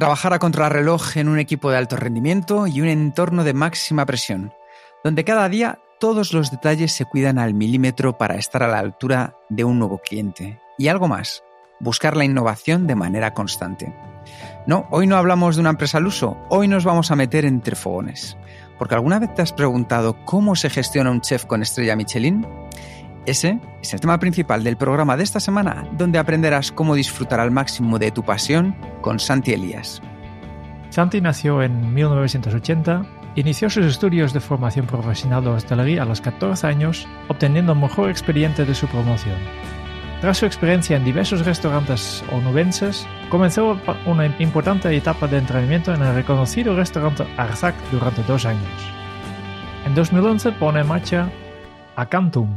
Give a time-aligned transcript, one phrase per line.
[0.00, 4.50] Trabajar a contrarreloj en un equipo de alto rendimiento y un entorno de máxima presión,
[5.04, 9.36] donde cada día todos los detalles se cuidan al milímetro para estar a la altura
[9.50, 10.58] de un nuevo cliente.
[10.78, 11.44] Y algo más,
[11.80, 13.94] buscar la innovación de manera constante.
[14.66, 17.76] No, hoy no hablamos de una empresa al uso, hoy nos vamos a meter entre
[17.76, 18.38] fogones.
[18.78, 22.46] Porque alguna vez te has preguntado cómo se gestiona un chef con estrella Michelin?
[23.26, 27.50] Ese es el tema principal del programa de esta semana, donde aprenderás cómo disfrutar al
[27.50, 30.02] máximo de tu pasión con Santi Elías.
[30.88, 36.66] Santi nació en 1980, inició sus estudios de formación profesional de hostelería a los 14
[36.66, 39.36] años, obteniendo mejor experiencia de su promoción.
[40.20, 46.14] Tras su experiencia en diversos restaurantes onubenses, comenzó una importante etapa de entrenamiento en el
[46.14, 48.92] reconocido restaurante Arzac durante dos años.
[49.86, 51.30] En 2011 pone en marcha
[51.96, 52.48] Acantum,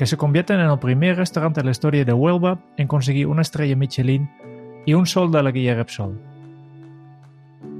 [0.00, 3.42] que se convierte en el primer restaurante de la historia de Huelva en conseguir una
[3.42, 4.30] estrella Michelin
[4.86, 6.18] y un sol de la guía Repsol.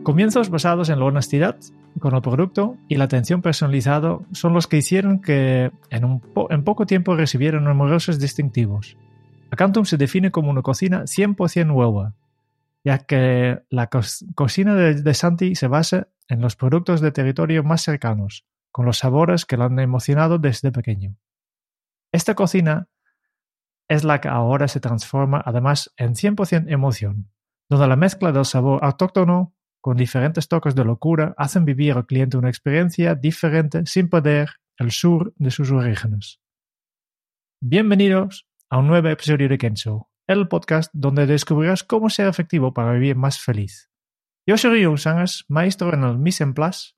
[0.03, 1.57] Comienzos basados en la honestidad
[1.99, 7.17] con el producto y la atención personalizada son los que hicieron que en, poco tiempo
[7.17, 8.99] recibieran numerosos distintivos.
[9.51, 12.13] Acantum se define como una cocina 100% Huelva,
[12.85, 13.89] ya que la
[14.35, 18.99] cocina de, de Santi se basa en los productos de territorio más cercanos, con los
[18.99, 21.17] sabores que lo han emocionado desde pequeño.
[22.13, 22.89] Esta cocina
[23.89, 27.31] es la que ahora se transforma además en 100% emoción,
[27.69, 32.37] donde la mezcla del sabor autóctono con diferentes toques de locura hacen vivir al cliente
[32.37, 36.41] una experiencia diferente sin perder el sur de sus orígenes.
[37.63, 42.93] Bienvenidos a un nuevo episodio de Kenzo, el podcast donde descubrirás cómo ser efectivo para
[42.93, 43.89] vivir más feliz.
[44.47, 46.95] Yo soy Río Sangas, maestro en el Mise en Place.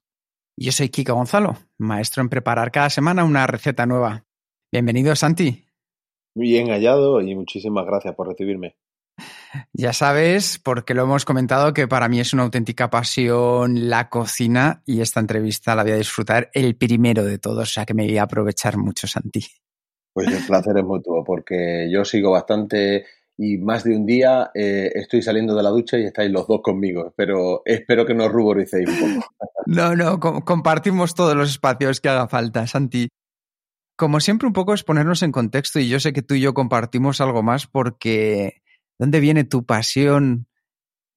[0.57, 4.25] Yo soy Kika Gonzalo, maestro en preparar cada semana una receta nueva.
[4.73, 5.67] Bienvenido, Santi.
[6.33, 8.75] Muy bien hallado y muchísimas gracias por recibirme.
[9.71, 14.81] Ya sabes, porque lo hemos comentado, que para mí es una auténtica pasión la cocina
[14.87, 18.07] y esta entrevista la voy a disfrutar el primero de todos, o sea que me
[18.07, 19.45] voy a aprovechar mucho, Santi.
[20.11, 23.05] Pues el placer es mutuo, porque yo sigo bastante
[23.37, 26.61] y más de un día eh, estoy saliendo de la ducha y estáis los dos
[26.63, 29.27] conmigo, pero espero que no ruboricéis un poco.
[29.65, 33.07] No, no, compartimos todos los espacios que haga falta, Santi.
[33.95, 36.53] Como siempre, un poco es ponernos en contexto y yo sé que tú y yo
[36.53, 38.61] compartimos algo más porque
[38.97, 40.47] ¿dónde viene tu pasión,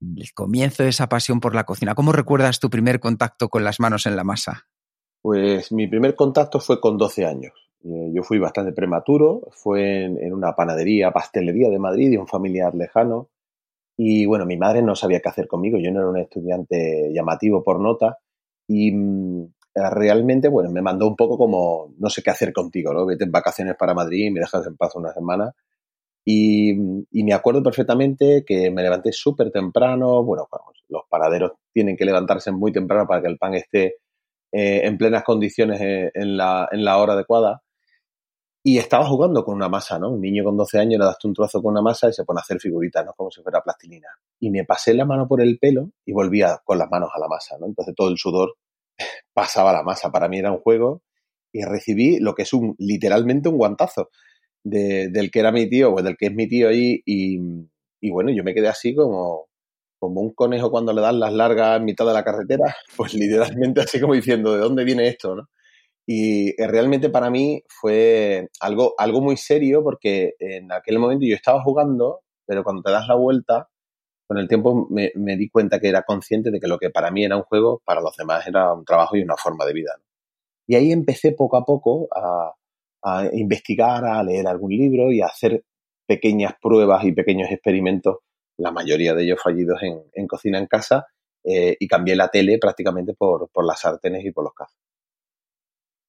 [0.01, 1.95] el comienzo de esa pasión por la cocina?
[1.95, 4.67] ¿Cómo recuerdas tu primer contacto con las manos en la masa?
[5.23, 7.53] Pues mi primer contacto fue con 12 años.
[7.85, 12.75] Eh, yo fui bastante prematuro, fue en, una panadería, pastelería de Madrid de un familiar
[12.75, 13.31] lejano.
[13.97, 17.65] Y bueno, mi madre no sabía qué hacer conmigo, yo no era un estudiante llamativo
[17.65, 18.19] por nota.
[18.69, 23.05] Y mm, realmente, bueno, me mandó un poco como, no sé qué hacer contigo, ¿no?
[23.05, 25.53] Vete en vacaciones para Madrid y me dejas en paz una semana.
[26.25, 26.75] Y,
[27.23, 30.49] me acuerdo perfectamente que me levanté súper temprano, bueno,
[30.89, 33.97] los panaderos tienen que levantarse muy temprano para que el pan esté
[34.53, 37.63] eh, en plenas condiciones eh, en, la, en la hora adecuada.
[38.65, 40.11] Y estaba jugando con una masa, ¿no?
[40.11, 42.41] Un niño con 12 años le das un trozo con una masa y se pone
[42.41, 43.13] a hacer figuritas, ¿no?
[43.15, 44.09] Como si fuera plastilina.
[44.41, 47.29] Y me pasé la mano por el pelo y volvía con las manos a la
[47.29, 47.67] masa, ¿no?
[47.67, 48.57] Entonces todo el sudor
[49.37, 50.11] pasaba la masa.
[50.11, 51.03] Para mí era un juego
[51.53, 54.09] y recibí lo que es un literalmente un guantazo
[54.65, 57.39] del que era mi tío o del que es mi tío ahí y,
[58.11, 59.47] bueno, yo me quedé así como,
[59.99, 63.83] como un conejo cuando le dan las largas en mitad de la carretera, pues literalmente
[63.83, 65.37] así como diciendo, ¿de dónde viene esto?
[66.07, 71.35] Y eh, realmente para mí fue algo, algo muy serio porque en aquel momento yo
[71.35, 73.69] estaba jugando, pero cuando te das la vuelta
[74.27, 77.25] con el tiempo me, di cuenta que era consciente de que lo que para mí
[77.25, 79.93] era un juego, para los demás era un trabajo y una forma de vida.
[80.67, 82.55] Y ahí empecé poco a poco a,
[83.33, 85.65] investigar, a leer algún libro y a hacer
[86.07, 88.19] pequeñas pruebas y pequeños experimentos,
[88.59, 91.07] la mayoría de ellos fallidos en, cocina en casa,
[91.45, 94.77] eh, y cambié la tele prácticamente por, por las sartenes y por los cazos.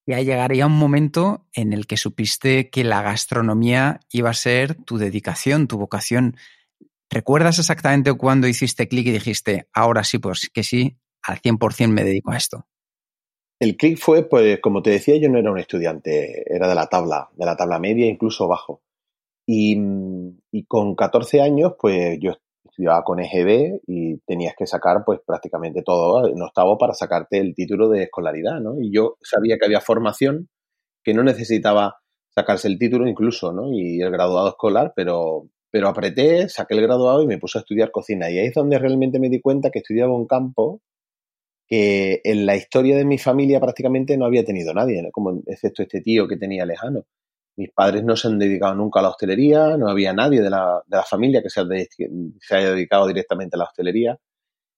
[0.08, 4.74] Y ahí llegaría un momento en el que supiste que la gastronomía iba a ser
[4.74, 6.38] tu dedicación, tu vocación.
[7.10, 12.04] ¿Recuerdas exactamente cuándo hiciste clic y dijiste, ahora sí, pues que sí, al 100% me
[12.04, 12.66] dedico a esto?
[13.60, 16.88] El clic fue, pues, como te decía, yo no era un estudiante, era de la
[16.88, 18.82] tabla, de la tabla media, incluso bajo.
[19.48, 19.76] Y,
[20.68, 22.34] con 14 años, pues yo
[22.66, 27.56] estudiaba con EGB y tenías que sacar, pues, prácticamente todo en octavo para sacarte el
[27.56, 28.76] título de escolaridad, ¿no?
[28.80, 30.50] Y yo sabía que había formación
[31.04, 31.96] que no necesitaba
[32.30, 33.72] sacarse el título incluso, ¿no?
[33.72, 37.92] Y el graduado escolar, pero, pero apreté, saqué el graduado y me puse a estudiar
[37.92, 38.30] cocina.
[38.30, 40.82] Y ahí es donde realmente me di cuenta que estudiaba un campo
[41.68, 45.12] que en la historia de mi familia prácticamente no había tenido nadie, ¿no?
[45.12, 47.06] como excepto este tío que tenía lejano.
[47.58, 50.82] Mis padres no se han dedicado nunca a la hostelería, no había nadie de la,
[50.86, 54.18] de la familia que se, haya dedicado directamente a la hostelería.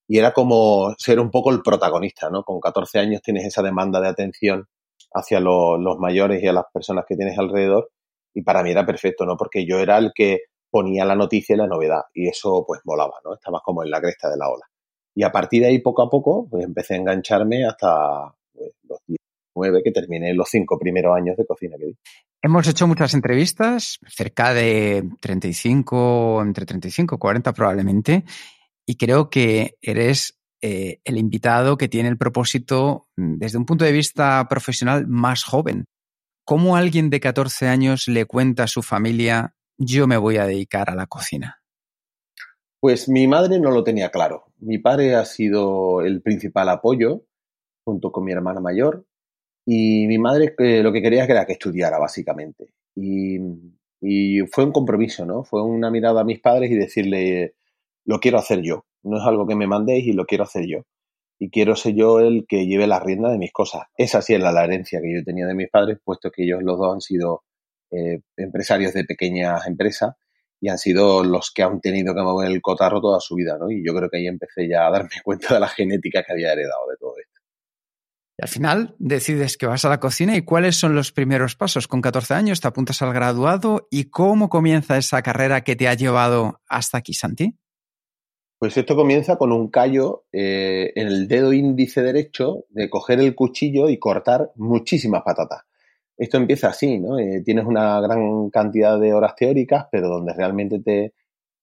[0.07, 2.43] Y era como ser un poco el protagonista, ¿no?
[2.43, 4.65] Con 14 años tienes esa demanda de atención
[5.13, 7.91] hacia los mayores y a las personas que tienes alrededor.
[8.33, 9.37] Y para mí era perfecto, ¿no?
[9.37, 12.03] Porque yo era el que ponía la noticia y la novedad.
[12.13, 13.33] Y eso pues molaba, ¿no?
[13.33, 14.65] Estabas como en la cresta de la ola.
[15.15, 18.99] Y a partir de ahí, poco a poco, pues empecé a engancharme hasta pues, los
[19.07, 21.97] 19 que terminé los cinco primeros años de cocina que di.
[22.41, 28.23] Hemos hecho muchas entrevistas, cerca de 35, entre 35 y 40 probablemente,
[28.85, 33.83] y creo que eres eh, el invitado que tiene el propósito, mm, desde un punto
[33.83, 35.85] de vista profesional, más joven.
[36.45, 40.89] ¿Cómo alguien de 14 años le cuenta a su familia, yo me voy a dedicar
[40.89, 41.61] a la cocina?
[42.79, 44.45] Pues mi madre no lo tenía claro.
[44.59, 47.25] Mi padre ha sido el principal apoyo,
[47.83, 49.05] junto con mi hermana mayor,
[49.65, 52.73] y mi madre eh, lo que quería era que estudiara, básicamente.
[52.95, 53.39] Y,
[54.51, 55.43] fue un compromiso, ¿no?
[55.43, 57.55] Fue una mirada a mis padres y decirle,
[58.05, 60.79] lo quiero hacer yo no es algo que me mandéis y lo quiero hacer yo.
[61.39, 63.83] Y quiero ser yo el que lleve la rienda de mis cosas.
[63.95, 66.77] Esa sí es la, herencia que yo tenía de mis padres, puesto que ellos los
[66.77, 67.43] dos han sido
[67.91, 70.15] eh, empresarios de pequeñas empresas
[70.61, 73.71] y han sido los que han tenido que mover el cotarro toda su vida, ¿no?
[73.71, 76.53] Y yo creo que ahí empecé ya a darme cuenta de la genética que había
[76.53, 77.39] heredado de todo esto.
[78.37, 81.87] Y al final decides que vas a la cocina y cuáles son los primeros pasos.
[81.87, 85.93] Con 14 años te apuntas al graduado y cómo comienza esa carrera que te ha
[85.93, 87.57] llevado hasta aquí, Santi.
[88.57, 93.35] Pues esto comienza con un callo eh, en el dedo índice derecho de coger el
[93.35, 95.63] cuchillo y cortar muchísimas patatas.
[96.19, 97.17] Esto empieza así, ¿no?
[97.17, 101.13] Eh, tienes una gran cantidad de horas teóricas, pero donde realmente te,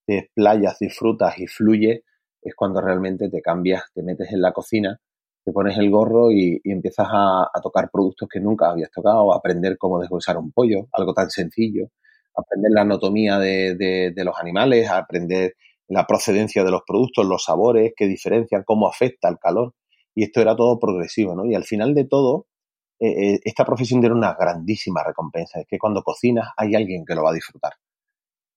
[0.05, 0.31] te
[0.79, 2.03] disfrutas y fluye
[2.41, 4.99] es cuando realmente te cambias, te metes en la cocina,
[5.45, 9.77] te pones el gorro y, empiezas a, tocar productos que nunca habías tocado, a aprender
[9.77, 11.89] cómo deshuesar un pollo, algo tan sencillo,
[12.35, 15.55] aprender la anatomía de, los animales, aprender
[15.87, 19.75] la procedencia de los productos, los sabores, qué diferencian, cómo afecta el calor.
[20.15, 21.45] Y esto era todo progresivo, ¿no?
[21.45, 22.47] Y al final de todo,
[22.99, 25.59] eh, eh, esta profesión tiene una grandísima recompensa.
[25.59, 27.73] Es que cuando cocinas hay alguien que lo va a disfrutar.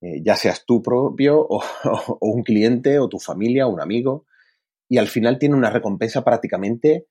[0.01, 1.63] Eh, ya seas tú propio o,
[2.21, 4.27] un cliente o tu familia o un amigo.
[4.89, 7.07] Y al final tiene una recompensa prácticamente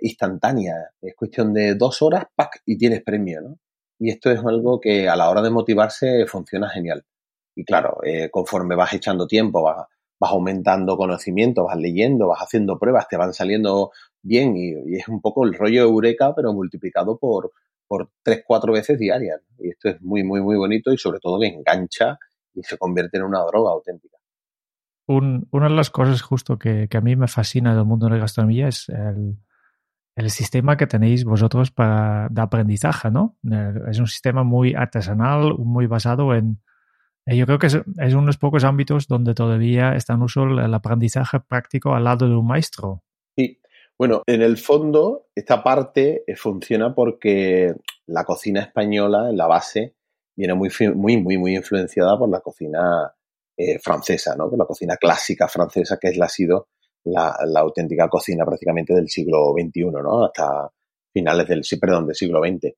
[0.00, 0.74] instantánea.
[1.02, 2.62] Es cuestión de dos horas, ¡pac!
[2.64, 3.58] y tienes premio, ¿no?
[3.98, 7.04] Y esto es algo que a la hora de motivarse funciona genial.
[7.54, 7.98] Y claro,
[8.30, 9.86] conforme vas echando tiempo, vas,
[10.18, 13.90] vas, aumentando conocimiento, vas leyendo, vas haciendo pruebas, te van saliendo
[14.26, 17.52] bien y, es un poco el rollo Eureka, pero multiplicado por,
[17.86, 19.40] por tres, cuatro veces diarias.
[19.58, 22.18] Y esto es muy, muy, muy bonito y sobre todo que engancha
[22.54, 24.16] y se convierte en una droga auténtica.
[25.06, 28.18] una de las cosas justo que, que, a mí me fascina del mundo de la
[28.18, 29.36] gastronomía es el,
[30.16, 33.38] el sistema que tenéis vosotros para, de aprendizaje, ¿no?
[33.88, 36.60] Es un sistema muy artesanal, muy basado en,
[37.26, 40.22] eh, yo creo que es, es uno de los pocos ámbitos donde todavía está en
[40.22, 43.02] uso el aprendizaje práctico al lado de un maestro.
[43.98, 47.74] Bueno, en el fondo esta parte eh, funciona porque
[48.06, 49.94] la cocina española en la base
[50.36, 53.10] viene muy, muy, muy, muy influenciada por la cocina
[53.56, 54.50] eh, francesa, ¿no?
[54.50, 56.68] Por la cocina clásica francesa que es la, ha sido
[57.04, 60.26] la, la, auténtica cocina prácticamente del siglo XXI, ¿no?
[60.26, 60.70] Hasta
[61.10, 62.74] finales del, perdón, del siglo XX.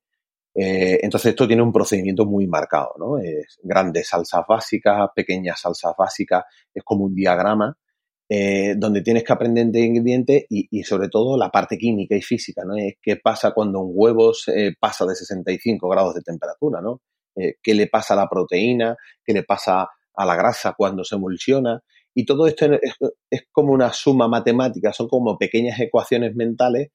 [0.55, 3.19] Eh, entonces esto tiene un procedimiento muy marcado, ¿no?
[3.19, 7.77] Es grandes salsas básicas, pequeñas salsas básicas, es como un diagrama
[8.29, 12.63] eh, donde tienes que aprender de ingredientes y, sobre todo la parte química y física,
[12.65, 12.77] ¿no?
[12.77, 14.33] Es qué pasa cuando un huevo
[14.79, 17.01] pasa de 65 grados de temperatura, ¿no?
[17.39, 21.15] Eh, qué le pasa a la proteína, qué le pasa a la grasa cuando se
[21.15, 21.81] emulsiona.
[22.15, 22.67] Y todo esto
[23.31, 26.89] es, como una suma matemática, son como pequeñas ecuaciones mentales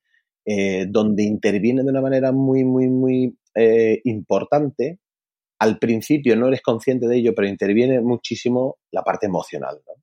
[0.46, 5.00] eh, donde interviene de una manera muy, muy, muy eh, importante.
[5.60, 9.80] Al principio no eres consciente de ello, pero interviene muchísimo la parte emocional.
[9.88, 9.94] ¿no?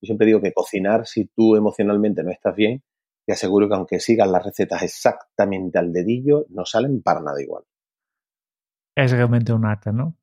[0.00, 2.82] Yo siempre digo que cocinar, si tú emocionalmente no estás bien,
[3.26, 7.64] te aseguro que aunque sigas las recetas exactamente al dedillo, no salen para nada igual.
[8.96, 10.16] Es realmente un arte, ¿no?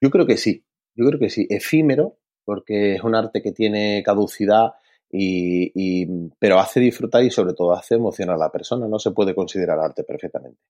[0.00, 0.64] Yo creo que sí,
[0.94, 1.46] yo creo que sí.
[1.50, 4.72] Efímero, porque es un arte que tiene caducidad
[5.12, 6.06] y,
[6.38, 8.86] pero hace disfrutar y sobre todo hace emocionar a la persona.
[8.88, 10.60] No se puede considerar arte perfectamente.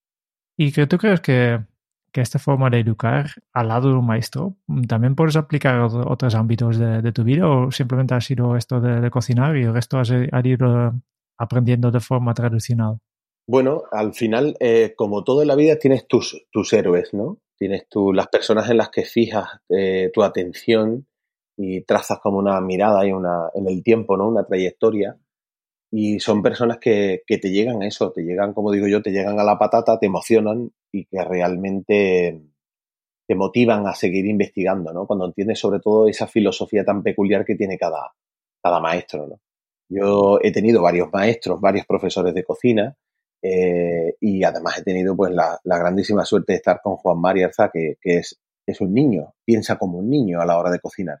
[0.57, 1.59] ¿Y que tú crees que,
[2.11, 4.55] que esta forma de educar al lado de un maestro
[4.87, 9.55] también puedes aplicar otros ámbitos de, tu vida o simplemente ha sido esto de, cocinar
[9.57, 10.93] y el resto has, ido
[11.37, 12.99] aprendiendo de forma tradicional?
[13.47, 17.39] Bueno, al final, eh, como todo en la vida, tienes tus, tus héroes, ¿no?
[17.57, 21.07] Tienes tú las personas en las que fijas eh, tu atención
[21.57, 24.27] y trazas como una mirada y una, en el tiempo, ¿no?
[24.27, 25.17] Una trayectoria.
[25.91, 29.11] Y son personas que, que, te llegan a eso, te llegan, como digo yo, te
[29.11, 32.41] llegan a la patata, te emocionan y que realmente
[33.27, 35.05] te motivan a seguir investigando, ¿no?
[35.05, 38.13] Cuando entiendes sobre todo esa filosofía tan peculiar que tiene cada,
[38.61, 39.41] cada maestro, ¿no?
[39.89, 42.95] Yo he tenido varios maestros, varios profesores de cocina
[43.41, 47.95] eh, y además he tenido pues la, grandísima suerte de estar con Juan Mariarza, que,
[47.99, 51.19] que es, es un niño, piensa como un niño a la hora de cocinar.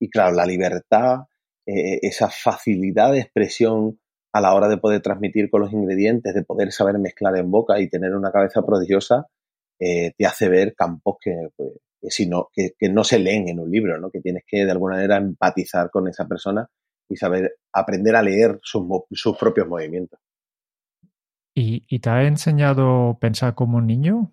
[0.00, 1.26] Y claro, la libertad,
[1.66, 3.98] eh, esa facilidad de expresión
[4.36, 7.80] a la hora de poder transmitir con los ingredientes, de poder saber mezclar en boca
[7.80, 9.26] y tener una cabeza prodigiosa,
[9.78, 11.72] eh, te hace ver campos que, pues,
[12.16, 14.10] que, no, que, no se leen en un libro, ¿no?
[14.10, 16.68] que tienes que de alguna manera empatizar con esa persona
[17.08, 20.20] y saber aprender a leer sus, sus propios movimientos.
[21.54, 24.32] ¿Y, ¿Y, te ha enseñado pensar como un niño?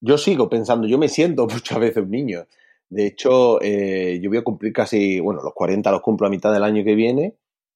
[0.00, 2.46] Yo sigo pensando, yo me siento muchas veces un niño.
[2.88, 6.52] De hecho, eh, yo voy a cumplir casi, bueno, los 40 los cumplo a mitad
[6.52, 7.34] del año que viene,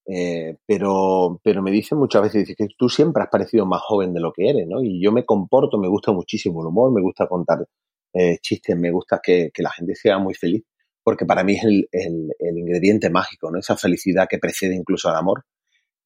[0.08, 4.20] eh, pero, pero me dicen muchas veces que tú siempre has parecido más joven de
[4.20, 4.82] lo que eres, ¿no?
[4.82, 7.66] Y yo me comporto, me gusta muchísimo el humor, me gusta contar
[8.14, 10.64] eh, chistes, me gusta que, que, la gente sea muy feliz,
[11.02, 13.58] porque para mí es el, el, ingrediente mágico, ¿no?
[13.58, 15.44] Esa felicidad que precede incluso al amor.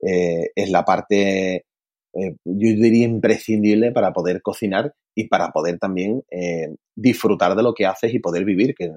[0.00, 1.66] es la parte
[2.14, 7.72] eh, yo diría imprescindible para poder cocinar y para poder también eh, disfrutar de lo
[7.72, 8.90] que haces y poder vivir, que,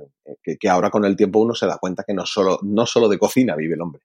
[0.59, 3.17] que, ahora con el tiempo uno se da cuenta que no solo, no solo de
[3.17, 4.01] cocina vive el hombre.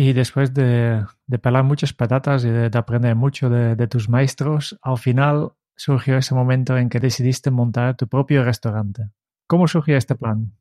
[0.00, 1.04] Y después de,
[1.42, 6.78] pelar muchas patatas y de, aprender mucho de, tus maestros, al final surgió ese momento
[6.78, 9.10] en que decidiste montar tu propio restaurante.
[9.46, 10.54] ¿Cómo surgió este plan?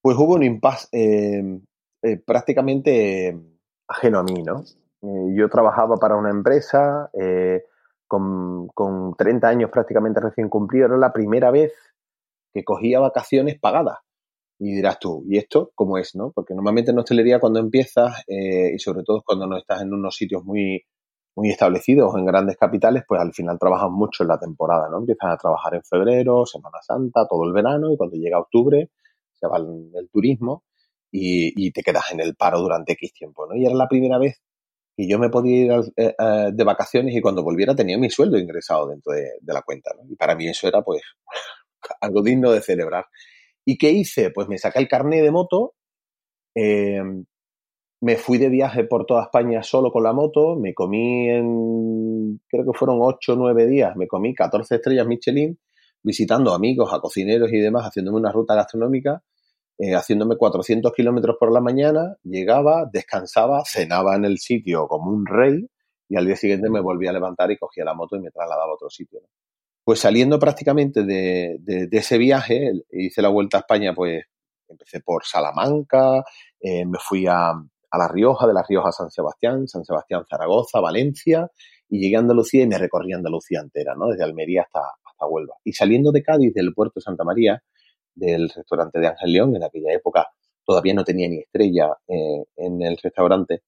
[0.00, 1.60] Pues hubo un impasse eh,
[2.04, 3.36] eh prácticamente
[3.88, 4.62] ajeno a mí, ¿no?
[5.02, 7.64] Eh, yo trabajaba para una empresa eh,
[8.06, 10.86] con, con, 30 años prácticamente recién cumplido.
[10.86, 11.72] Era la primera vez
[12.52, 13.98] que cogía vacaciones pagadas.
[14.58, 16.14] Y dirás tú, ¿y esto cómo es?
[16.14, 16.32] no?
[16.32, 20.16] Porque normalmente en hostelería cuando empiezas, eh, y sobre todo cuando no estás en unos
[20.16, 20.84] sitios muy,
[21.36, 24.98] muy establecidos en grandes capitales, pues al final trabajas mucho en la temporada, ¿no?
[24.98, 28.90] Empiezas a trabajar en febrero, Semana Santa, todo el verano, y cuando llega octubre
[29.32, 30.64] se va el, turismo
[31.10, 33.56] y, te quedas en el paro durante X tiempo, ¿no?
[33.56, 34.40] Y era la primera vez
[34.96, 38.38] y yo me podía ir eh, eh, de vacaciones y cuando volviera tenía mi sueldo
[38.38, 39.90] ingresado dentro de, la cuenta.
[40.08, 41.02] Y para mí eso era pues
[42.00, 43.06] algo digno de celebrar.
[43.64, 44.30] ¿Y qué hice?
[44.30, 45.74] Pues me saqué el carnet de moto,
[46.54, 47.24] em,
[48.02, 52.64] me fui de viaje por toda España solo con la moto, me comí en, creo
[52.64, 55.58] que fueron 8 o 9 días, me comí 14 estrellas Michelin,
[56.02, 59.22] visitando amigos, a cocineros y demás, haciéndome una ruta gastronómica
[59.76, 65.26] eh, haciéndome 400 kilómetros por la mañana, llegaba, descansaba, cenaba en el sitio como un
[65.26, 65.68] rey
[66.08, 68.70] y al día siguiente me volvía a levantar y cogía la moto y me trasladaba
[68.70, 69.20] a otro sitio.
[69.84, 74.24] Pues saliendo prácticamente de, de, ese viaje, hice la vuelta a España, pues
[74.68, 76.24] empecé por Salamanca,
[76.60, 80.24] eh, me fui a, a, La Rioja, de La Rioja a San Sebastián, San Sebastián,
[80.28, 81.50] Zaragoza, Valencia,
[81.88, 84.08] y llegué a Andalucía y me recorrí Andalucía entera, ¿no?
[84.08, 85.56] Desde Almería hasta, hasta Huelva.
[85.64, 87.62] Y saliendo de Cádiz, del puerto de Santa María,
[88.14, 90.28] del restaurante de Ángel León, en aquella época
[90.64, 93.62] todavía no tenía ni estrella eh, en el restaurante,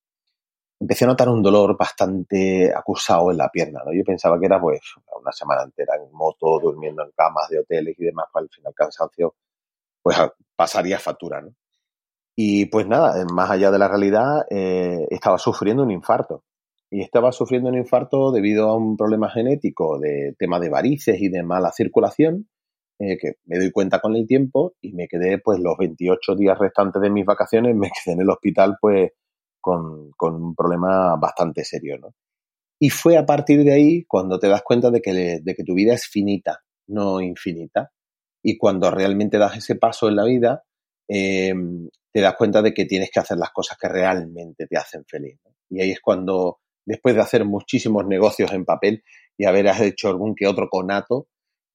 [0.78, 3.92] empecé a notar un dolor bastante acusado en la pierna, ¿no?
[3.92, 4.80] Yo pensaba que era pues
[5.20, 8.74] una semana entera en moto, durmiendo en camas de hoteles y demás, pues al final
[8.74, 9.34] cansancio
[10.02, 10.16] pues
[10.54, 11.50] pasaría factura, ¿no?
[12.36, 16.44] Y pues nada, más allá de la realidad, eh, estaba sufriendo un infarto.
[16.90, 21.28] Y estaba sufriendo un infarto debido a un problema genético de tema de varices y
[21.28, 22.46] de mala circulación
[22.98, 26.58] eh, que me doy cuenta con el tiempo y me quedé pues los 28 días
[26.58, 29.10] restantes de mis vacaciones, me quedé en el hospital pues
[29.66, 32.14] con, un problema bastante serio, ¿no?
[32.78, 35.74] Y fue a partir de ahí cuando te das cuenta de que, de que tu
[35.74, 37.90] vida es finita, no infinita.
[38.44, 40.62] Y cuando realmente das ese paso en la vida,
[41.08, 41.54] eh,
[42.12, 45.38] te das cuenta de que tienes que hacer las cosas que realmente te hacen feliz.
[45.70, 49.02] Y ahí es cuando, después de hacer muchísimos negocios en papel
[49.36, 51.28] y haber hecho algún que otro conato,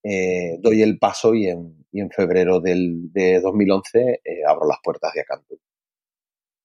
[0.04, 5.22] eh, doy el paso y en, febrero del, de 2011 eh, abro las puertas de
[5.22, 5.56] Acanto.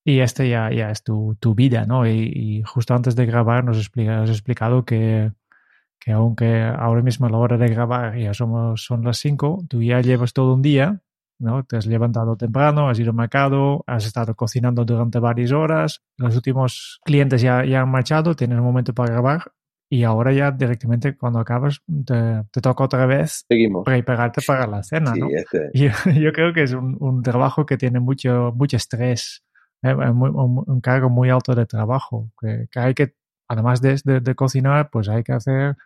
[0.06, 2.06] Y este ya, ya es tu, tu vida, ¿no?
[2.06, 5.32] Y, y, justo antes de grabar nos explica, has explicado que,
[5.98, 9.82] que aunque ahora mismo a la hora de grabar ya somos, son las 5, tú
[9.82, 11.02] ya llevas todo un día
[11.38, 11.64] ¿no?
[11.64, 16.34] Te has levantado temprano, has ido al mercado, has estado cocinando durante varias horas, los
[16.34, 19.52] últimos clientes ya, ya han marchado, tienes un momento para grabar
[19.88, 23.84] y ahora ya directamente cuando acabas te, te toca otra vez Seguimos.
[23.84, 25.28] prepararte para la cena, Sí, ¿no?
[25.28, 29.44] este, Yo, yo creo que es un, un trabajo que tiene mucho, mucho estrés.
[29.82, 33.14] Muy- un, cargo muy alto de trabajo, que, que hay que,
[33.48, 35.76] además de, de- de cocinar, pues hay que hacer,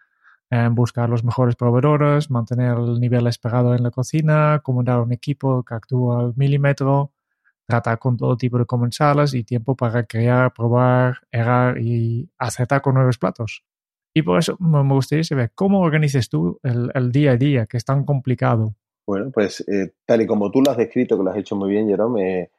[0.51, 5.63] eh, buscar los mejores proveedores, mantener el nivel esperado en la cocina, comandar un equipo
[5.65, 7.13] que actúa al milímetro,
[7.67, 12.95] tratar con todo tipo de comensales y tiempo para crear, probar, errar y acertar con
[12.95, 13.65] nuevos platos.
[14.13, 17.77] Y por eso me gustaría saber cómo organizas tú el, el día a día, que
[17.77, 18.75] es tan complicado.
[19.07, 21.71] Bueno, pues eh, tal y como tú lo has descrito, que lo has hecho muy
[21.71, 22.51] bien, Jerome, eh,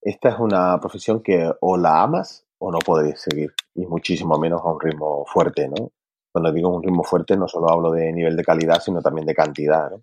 [0.00, 4.60] esta es una profesión que o la amas o no podéis seguir, y muchísimo menos
[4.62, 5.92] a un ritmo fuerte, ¿no?
[6.32, 9.34] Cuando digo un ritmo fuerte no solo hablo de nivel de calidad, sino también de
[9.34, 10.02] cantidad, ¿no?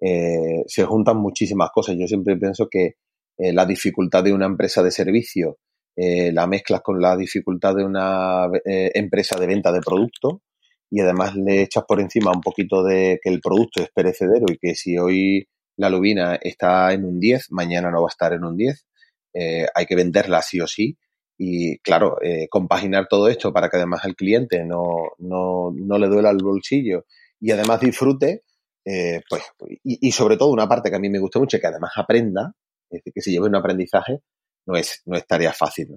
[0.00, 1.96] Eh, se juntan muchísimas cosas.
[1.98, 2.94] Yo siempre pienso que
[3.38, 5.58] eh, la dificultad de una empresa de servicio
[6.00, 10.42] eh, la mezclas con la dificultad de una eh, empresa de venta de producto
[10.88, 14.58] y además le echas por encima un poquito de que el producto es perecedero y
[14.58, 18.44] que si hoy la lubina está en un 10, mañana no va a estar en
[18.44, 18.86] un 10.
[19.34, 20.98] Eh, hay que venderla sí o sí.
[21.36, 26.08] Y claro, eh, compaginar todo esto para que además el cliente no, no, no le
[26.08, 27.04] duela el bolsillo
[27.40, 28.42] y además disfrute,
[28.84, 29.42] eh, pues,
[29.84, 32.54] y, sobre todo una parte que a mí me gusta mucho, que además aprenda,
[32.90, 34.20] es decir, que se lleve un aprendizaje,
[34.66, 35.94] no es, no es tarea fácil.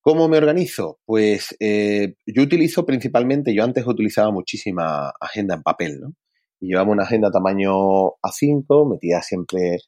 [0.00, 0.98] ¿Cómo me organizo?
[1.04, 6.14] Pues eh, yo utilizo principalmente, yo antes utilizaba muchísima agenda en papel, ¿no?
[6.58, 7.72] Y llevaba una agenda tamaño
[8.20, 9.78] A5, metía siempre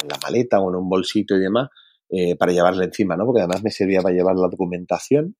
[0.00, 1.70] en la maleta o en un bolsito y demás,
[2.16, 3.26] eh, para llevarla encima, ¿no?
[3.26, 5.34] Porque además me servía para llevar la documentación.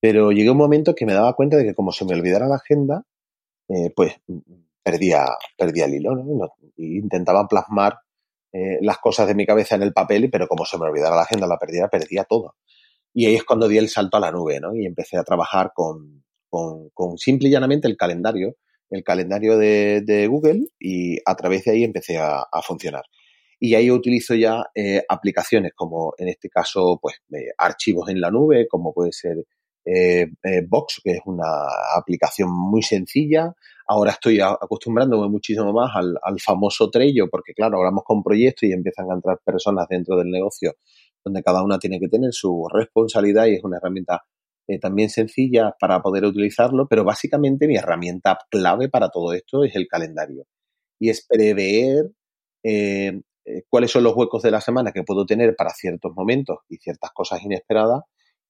[0.00, 2.54] Pero llegué un momento que me daba cuenta de que como se me olvidara la
[2.54, 3.02] agenda,
[3.68, 4.14] eh, pues
[4.80, 5.26] perdía,
[5.56, 6.52] perdía el hilo, ¿no?
[6.76, 7.98] Y intentaba plasmar
[8.52, 11.22] eh, las cosas de mi cabeza en el papel, pero como se me olvidara la
[11.22, 12.54] agenda, la perdiera, perdía todo.
[13.12, 14.76] Y ahí es cuando di el salto a la nube, ¿no?
[14.76, 18.54] Y empecé a trabajar con, con, con simple y llanamente el calendario,
[18.90, 23.02] el calendario de, Google, y a través de ahí empecé a funcionar.
[23.60, 28.30] Y ahí utilizo ya eh, aplicaciones como, en este caso, pues, eh, archivos en la
[28.30, 29.36] nube, como puede ser
[29.84, 30.26] eh,
[30.68, 31.46] Box, que es una
[31.96, 33.52] aplicación muy sencilla.
[33.86, 38.72] Ahora estoy acostumbrándome muchísimo más al, al famoso Trello, porque claro, hablamos con proyectos y
[38.72, 40.74] empiezan a entrar personas dentro del negocio
[41.24, 44.22] donde cada una tiene que tener su responsabilidad y es una herramienta
[44.66, 49.74] eh, también sencilla para poder utilizarlo, pero básicamente mi herramienta clave para todo esto es
[49.76, 50.44] el calendario
[50.98, 52.10] y es prever
[52.64, 56.58] eh, eh, cuáles son los huecos de la semana que puedo tener para ciertos momentos
[56.68, 58.02] y ciertas cosas inesperadas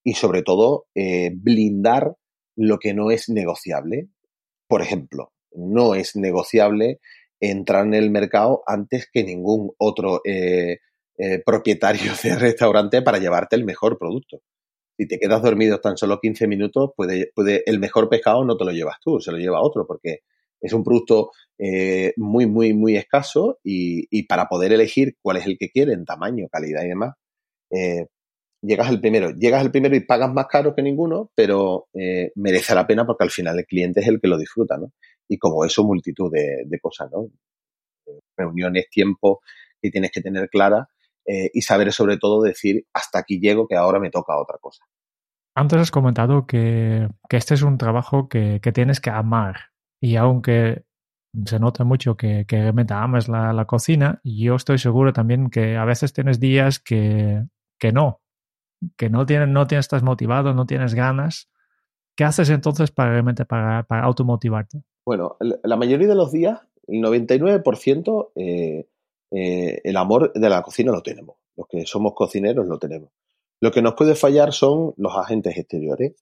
[0.02, 2.14] y sobre todo eh, blindar
[2.56, 4.08] lo que no es negociable.
[4.66, 7.00] Por ejemplo, no es negociable
[7.40, 10.78] entrar en el mercado antes que ningún otro eh,
[11.44, 14.40] propietario de restaurante para llevarte el mejor producto.
[14.96, 18.64] Si te quedas dormido tan solo 15 minutos, puede, puede, el mejor pescado no te
[18.64, 20.22] lo llevas tú, se lo lleva otro, porque
[20.60, 25.46] es un producto eh, muy, muy, muy escaso y, y, para poder elegir cuál es
[25.46, 27.14] el que quiere en tamaño, calidad y demás,
[27.70, 28.06] eh,
[28.62, 29.30] llegas el primero.
[29.30, 33.24] Llegas el primero y pagas más caro que ninguno, pero eh, merece la pena porque
[33.24, 34.92] al final el cliente es el que lo disfruta, ¿no?
[35.28, 37.28] Y como eso, multitud de, de cosas, ¿no?
[38.36, 39.40] Reuniones, tiempo
[39.80, 40.88] que tienes que tener clara
[41.26, 44.84] eh, y saber sobre todo decir hasta aquí llego que ahora me toca otra cosa.
[45.54, 49.56] Antes has comentado que, que este es un trabajo que, que, tienes que amar
[50.00, 50.84] y aunque
[51.44, 55.76] se nota mucho que, que realmente amas la, la, cocina, yo estoy seguro también que
[55.76, 57.44] a veces tienes días que,
[57.78, 58.20] que no,
[58.96, 61.48] que no tienes, no tienes, estás motivado, no tienes ganas.
[62.16, 64.82] ¿Qué haces entonces para realmente para, para automotivarte?
[65.06, 68.88] Bueno, la mayoría de los días, el 99%, eh,
[69.30, 71.36] eh, el amor de la cocina lo tenemos.
[71.56, 73.10] Los que somos cocineros lo tenemos.
[73.60, 76.14] Lo que nos puede fallar son los agentes exteriores.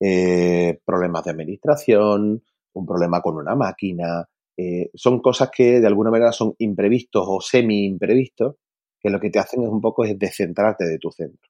[0.00, 2.42] Eh, problemas de administración,
[2.74, 4.24] un problema con una máquina.
[4.56, 8.56] Eh, son cosas que de alguna manera son imprevistos o semi-imprevistos,
[9.00, 11.48] que lo que te hacen es un poco es descentrarte de tu centro.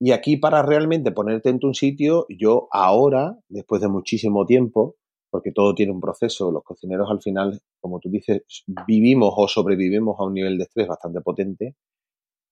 [0.00, 4.96] Y aquí para realmente ponerte en tu sitio, yo ahora, después de muchísimo tiempo,
[5.30, 6.52] porque todo tiene un proceso.
[6.52, 8.42] Los cocineros al final, como tú dices,
[8.86, 11.74] vivimos o sobrevivimos a un nivel de estrés bastante potente.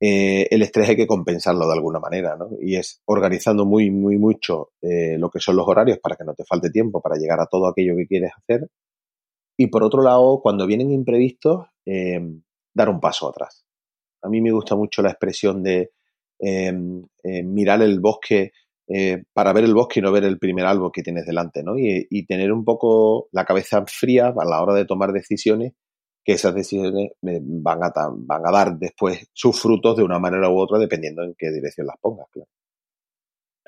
[0.00, 2.50] Eh, el estrés hay que compensarlo de alguna manera, ¿no?
[2.60, 6.34] Y es organizando muy, muy mucho eh, lo que son los horarios para que no
[6.34, 8.68] te falte tiempo para llegar a todo aquello que quieres hacer.
[9.56, 12.20] Y por otro lado, cuando vienen imprevistos, eh,
[12.74, 13.64] dar un paso atrás.
[14.22, 15.92] A mí me gusta mucho la expresión de
[17.42, 18.52] mirar el bosque
[18.88, 21.76] eh, para ver el bosque y no ver el primer árbol que tienes delante, ¿no?
[21.76, 25.72] Y, tener un poco la cabeza fría a la hora de tomar decisiones
[26.26, 31.22] que esas decisiones van a, dar después sus frutos de una manera u otra dependiendo
[31.22, 32.50] en qué dirección las pongas, claro.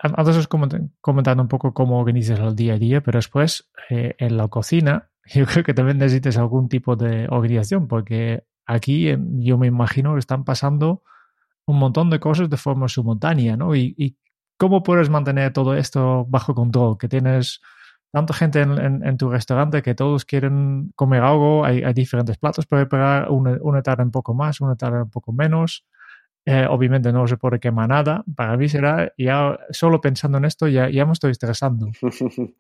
[0.00, 4.36] Antes os comentando un poco cómo organizas el día a día, pero después eh, en
[4.36, 9.68] la cocina yo creo que también necesitas algún tipo de organización, porque aquí yo me
[9.68, 11.02] imagino que están pasando
[11.64, 13.76] un montón de cosas de forma simultánea, ¿no?
[13.76, 14.16] Y,
[14.56, 17.60] cómo puedes mantener todo esto bajo control, que tienes
[18.10, 23.30] tanta gente en, tu restaurante que todos quieren comer algo, hay, diferentes platos para preparar,
[23.30, 25.84] una, una tarde un poco más, una tarde un poco menos.
[26.46, 28.24] Eh, obviamente no se puede quemar nada.
[28.34, 31.88] Para mí será, ya solo pensando en esto, ya, ya me estoy estresando.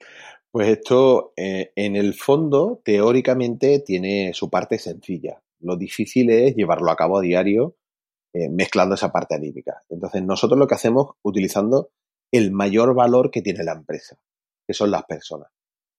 [0.50, 5.42] Pues esto, eh, en el fondo, teóricamente tiene su parte sencilla.
[5.60, 7.76] Lo difícil es llevarlo a cabo a diario,
[8.32, 9.82] eh, mezclando esa parte anímica.
[9.90, 11.90] Entonces, nosotros lo que hacemos, utilizando
[12.32, 14.18] el mayor valor que tiene la empresa,
[14.68, 15.48] que son las personas.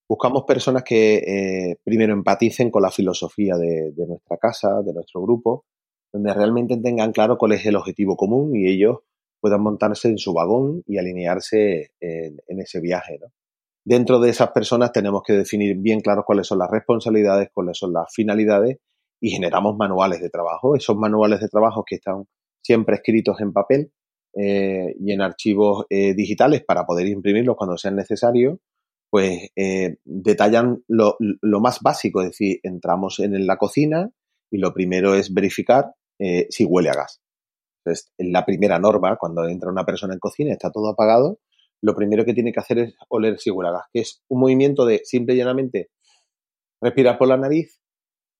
[0.08, 5.65] Buscamos personas que primero empaticen con la filosofía de nuestra casa, de nuestro grupo,
[6.13, 8.99] donde realmente tengan claro cuál es el objetivo común y ellos
[9.41, 13.19] puedan montarse en su vagón y alinearse en, ese viaje.
[13.86, 17.93] Dentro de esas personas tenemos que definir bien claro cuáles son las responsabilidades, cuáles son
[17.93, 18.77] las finalidades
[19.21, 20.75] y generamos manuales de trabajo.
[20.75, 22.25] Esos manuales de trabajo que están
[22.62, 23.91] siempre escritos en papel
[24.36, 28.60] eh, y en archivos eh, digitales para poder imprimirlos cuando sean necesarios,
[29.10, 31.18] pues eh, detallan lo,
[31.60, 34.12] más básico, es decir, entramos en la cocina
[34.52, 37.22] y lo primero es verificar eh, si huele a gas.
[37.84, 41.39] Entonces, la primera norma, cuando entra una persona en cocina está todo apagado,
[41.82, 44.42] lo primero que tiene que hacer es oler si huele a gas, que es un
[44.42, 45.89] movimiento de simple y llanamente
[46.82, 47.80] respirar por la nariz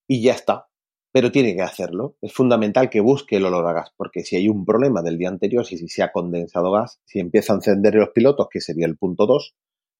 [0.08, 0.69] y ya está.
[1.12, 2.16] Pero tiene que hacerlo.
[2.20, 5.28] Es fundamental que busque el olor a gas, porque si hay un problema del día
[5.28, 8.96] anterior, si, se ha condensado gas, si empieza a encender los pilotos, que sería el
[8.96, 9.54] punto 2,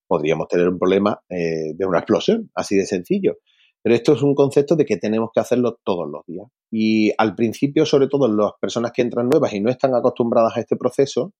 [0.06, 3.38] podríamos tener un problema eh, de una explosión, así de sencillo.
[3.82, 6.46] Pero esto es un concepto de que tenemos que hacerlo todos los días.
[6.70, 10.60] Y al principio, sobre todo las personas que entran nuevas y no están acostumbradas a
[10.60, 11.32] este proceso,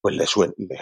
[0.00, 0.30] pues les,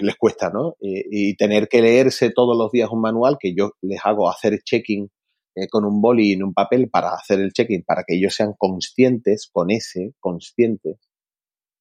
[0.01, 0.77] les, cuesta, ¿no?
[0.81, 5.11] Y, tener que leerse todos los días un manual que yo les hago hacer checking
[5.55, 8.55] eh, con un boli y un papel para hacer el checking, para que ellos sean
[8.57, 10.99] conscientes, con ese, conscientes,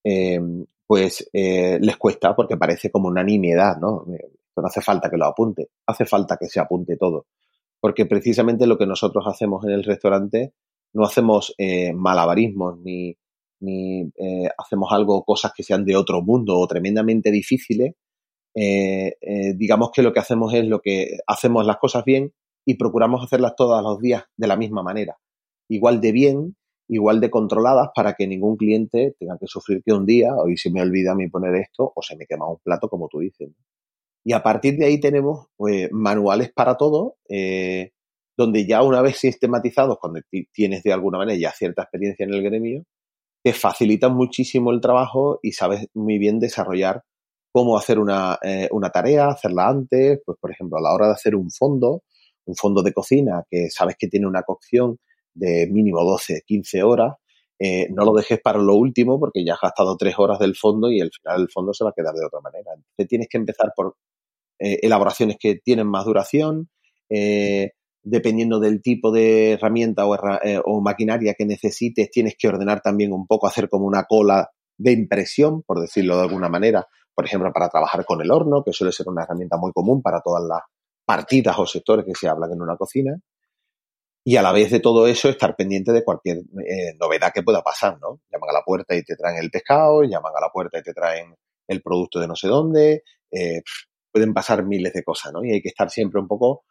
[0.03, 4.05] em, pues eh, les cuesta porque parece como una nimiedad, ¿no?
[4.07, 7.27] no hace falta que lo apunte, hace falta que se apunte todo
[7.79, 10.53] porque precisamente lo que nosotros hacemos en el restaurante
[10.93, 13.15] no hacemos eh, malabarismos ni,
[13.61, 17.95] ni eh, hacemos algo, cosas que sean de otro mundo o tremendamente difíciles.
[18.55, 19.13] Eh,
[19.55, 22.33] digamos que lo que hacemos es lo que hacemos las cosas bien
[22.69, 25.17] y procuramos hacerlas todos los días de la misma manera,
[25.71, 26.55] igual de bien,
[26.87, 30.69] igual de controladas para que ningún cliente tenga que sufrir que un día, hoy se
[30.69, 33.49] me olvida a mí poner esto o se me quema un plato, como tú dices.
[34.23, 37.89] Y a partir de ahí tenemos pues, manuales para todo, eh,
[38.37, 40.19] donde ya una vez sistematizados, cuando
[40.53, 42.83] tienes de alguna manera ya cierta experiencia en el gremio,
[43.43, 47.01] te facilitan muchísimo el trabajo y sabes muy bien desarrollar
[47.51, 51.13] cómo hacer una, eh, una tarea, hacerla antes, pues por ejemplo a la hora de
[51.13, 52.03] hacer un fondo,
[52.49, 54.97] un fondo de cocina que sabes que tiene una cocción
[55.33, 57.13] de mínimo 12, 15 horas,
[57.59, 60.89] eh, no lo dejes para lo último porque ya has gastado tres horas del fondo
[60.89, 62.71] y al final el fondo se va a quedar de otra manera.
[62.73, 63.95] Entonces tienes que empezar por
[64.59, 66.69] eh, elaboraciones que tienen más duración,
[67.09, 73.27] eh, dependiendo del tipo de herramienta o, maquinaria que necesites, tienes que ordenar también un
[73.27, 77.67] poco, hacer como una cola de impresión, por decirlo de alguna manera, por ejemplo, para
[77.69, 80.61] trabajar con el horno, que suele ser una herramienta muy común para todas las
[81.09, 83.17] partidas o sectores que se hablan en una cocina
[84.23, 87.63] y a la vez de todo eso estar pendiente de cualquier eh, novedad que pueda
[87.63, 88.21] pasar, ¿no?
[88.31, 90.93] Llaman a la puerta y te traen el pescado, llaman a la puerta y te
[90.93, 91.33] traen
[91.67, 93.63] el producto de no sé dónde, eh,
[94.11, 95.43] pueden pasar miles de cosas, ¿no?
[95.43, 96.63] Y hay que estar siempre un poco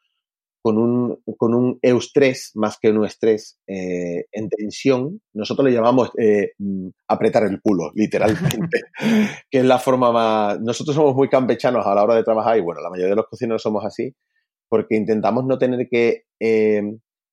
[0.62, 5.20] con un, con un eustrés más que un estrés eh, en tensión.
[5.32, 6.12] Nosotros le llamamos
[6.58, 8.82] mm, apretar el culo, literalmente,
[9.50, 10.60] que es la forma más...
[10.60, 13.26] Nosotros somos muy campechanos a la hora de trabajar y bueno, la mayoría de los
[13.26, 14.14] cocineros somos así
[14.68, 16.24] porque intentamos no tener que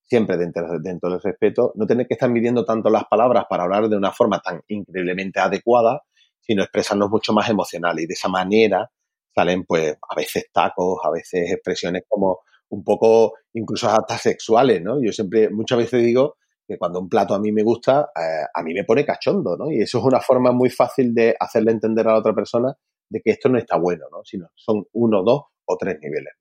[0.06, 3.89] siempre dentro, dentro del respeto, no tener que estar midiendo tanto las palabras para hablar
[3.89, 6.02] de una forma tan increíblemente adecuada,
[6.39, 8.89] sino expresarnos mucho más emocional y de esa manera
[9.34, 15.02] salen pues a veces tacos, a veces expresiones como un poco incluso hasta sexuales, ¿no?
[15.04, 18.63] Yo siempre muchas veces digo que cuando un plato a mí me gusta, eh, a
[18.63, 19.71] mí me pone cachondo, ¿no?
[19.71, 22.74] Y eso es una forma muy fácil de hacerle entender a la otra persona
[23.10, 24.24] de que esto no está bueno, ¿no?
[24.24, 26.34] Sino son uno, dos o tres niveles.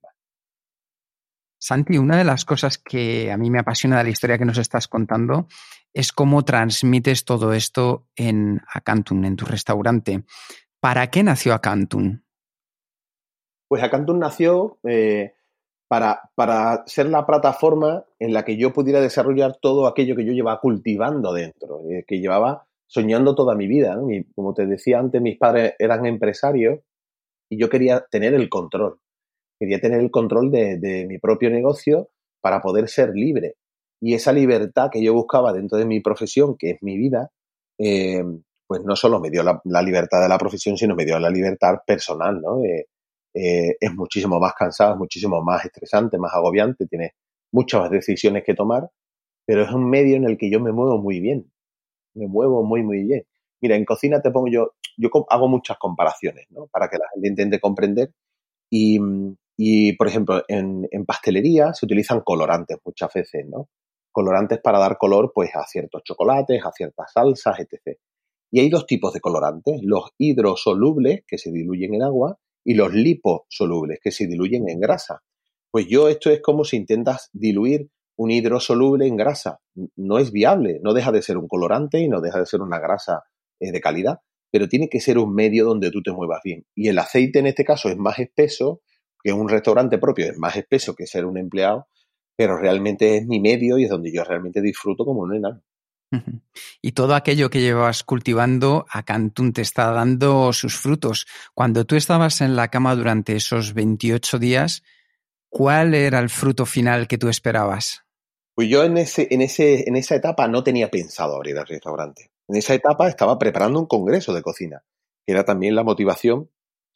[1.65, 4.59] Santi, una de las cosas que a mí me apasiona de la historia que nos
[4.59, 5.47] estás contando
[5.95, 10.25] es cómo transmites todo esto en Acantun, en tu restaurante.
[10.79, 12.23] ¿Para qué nació Acantun?
[13.67, 15.33] Pues Acantun nació eh,
[15.87, 20.33] para, para ser la plataforma en la que yo pudiera desarrollar todo aquello que yo
[20.33, 23.97] llevaba cultivando dentro, eh, que llevaba soñando toda mi vida.
[24.35, 26.81] como te decía antes, mis padres eran empresarios
[27.49, 28.99] y yo quería tener el control.
[29.59, 32.09] Quería tener el control de, mi propio negocio
[32.41, 33.55] para poder ser libre.
[34.01, 37.31] Y esa libertad que yo buscaba dentro de mi profesión, que es mi vida,
[37.77, 38.23] eh,
[38.67, 41.75] pues no solo me dio la, libertad de la profesión, sino me dio la libertad
[41.85, 42.63] personal, ¿no?
[42.63, 42.87] Eh,
[43.33, 47.15] eh, es muchísimo más cansado, muchísimo más estresante, más agobiante, tiene
[47.51, 48.89] muchas decisiones que tomar,
[49.45, 51.51] pero es un medio en el que yo me muevo muy bien,
[52.15, 53.25] me muevo muy, muy bien.
[53.61, 56.67] Mira, en cocina te pongo yo, yo hago muchas comparaciones, ¿no?
[56.67, 58.11] Para que la gente intente comprender.
[58.69, 58.99] Y,
[59.57, 63.69] y por ejemplo, en, en, pastelería se utilizan colorantes muchas veces, ¿no?
[64.11, 67.97] Colorantes para dar color, pues, a ciertos chocolates, a ciertas salsas, etc.
[68.51, 72.93] Y hay dos tipos de colorantes, los hidrosolubles, que se diluyen en agua, y los
[72.93, 75.21] liposolubles, que se diluyen en grasa.
[75.71, 79.59] Pues yo esto es como si intentas diluir un hidrosoluble en grasa.
[79.95, 82.79] No es viable, no deja de ser un colorante y no deja de ser una
[82.79, 83.23] grasa
[83.59, 84.19] eh, de calidad,
[84.51, 86.65] pero tiene que ser un medio donde tú te muevas bien.
[86.73, 88.81] Y el aceite en este caso es más espeso,
[89.25, 91.87] que un restaurante propio es más espeso que ser un empleado,
[92.35, 95.63] pero realmente es mi medio y es donde yo realmente disfruto como un enano.
[96.79, 101.25] Y todo aquello que llevabas cultivando a Cantún te está dando sus frutos.
[101.55, 104.83] Cuando tú estabas en la cama durante esos 28 días,
[105.49, 108.03] ¿cuál era el fruto final que tú esperabas?
[108.53, 112.29] Pues yo en, ese, en, ese, en esa etapa no tenía pensado abrir el restaurante.
[112.47, 114.83] En esa etapa estaba preparando un congreso de cocina,
[115.25, 116.51] que era también la motivación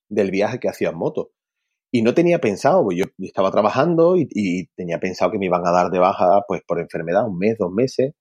[0.10, 1.32] del viaje que hacía en moto.
[1.92, 5.66] Y no tenía pensado, pues yo estaba trabajando y, y, tenía pensado que me iban
[5.66, 8.14] a dar de baja pues por enfermedad un mes, dos meses,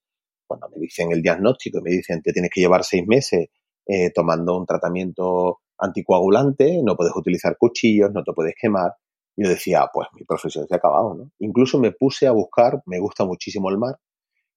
[0.47, 3.49] cuando me dicen el diagnóstico y me dicen que tienes que llevar seis meses
[3.87, 8.93] eh, tomando un tratamiento anticoagulante, no puedes utilizar cuchillos, no te puedes quemar.
[9.37, 11.31] Y yo decía, pues mi profesión se ha acabado, ¿no?
[11.39, 13.97] Incluso me puse a buscar, me gusta muchísimo el mar,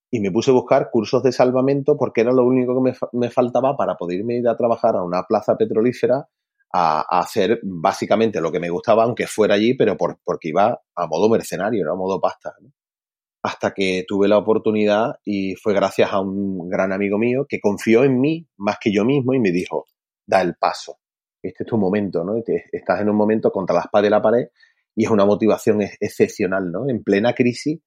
[0.10, 3.30] y me puse a buscar cursos de salvamento porque era lo único que me, me
[3.30, 6.28] faltaba para poderme ir a trabajar a una plaza petrolífera
[6.74, 11.08] a, hacer básicamente lo que me gustaba, aunque fuera allí, pero por, porque iba a
[11.08, 11.94] modo mercenario, ¿no?
[11.94, 12.54] a modo pasta.
[13.44, 18.04] hasta que tuve la oportunidad y fue gracias a un gran amigo mío que confió
[18.04, 19.86] en mí más que yo mismo y me dijo,
[20.26, 21.00] da el paso,
[21.42, 22.36] este es tu momento, ¿no?
[22.72, 24.48] Estás en un momento contra la espada de la pared
[24.96, 26.88] y es una motivación excepcional, ¿no?
[26.88, 27.80] En plena crisis,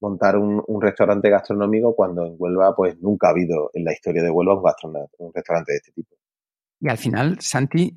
[0.00, 4.30] montar un, restaurante gastronómico cuando en Huelva pues nunca ha habido en la historia de
[4.30, 6.16] Huelva un, un restaurante de este tipo.
[6.80, 7.94] Y al final, Santi,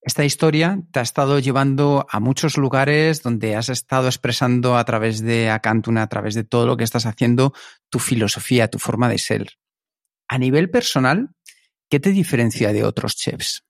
[0.00, 5.22] esta historia te ha estado llevando a muchos lugares donde has estado expresando a través
[5.22, 7.52] de Acantuna, a través de todo lo que estás haciendo,
[7.90, 9.48] tu filosofía, tu forma de ser.
[10.28, 11.30] A nivel personal,
[11.90, 13.64] ¿qué te diferencia de otros chefs?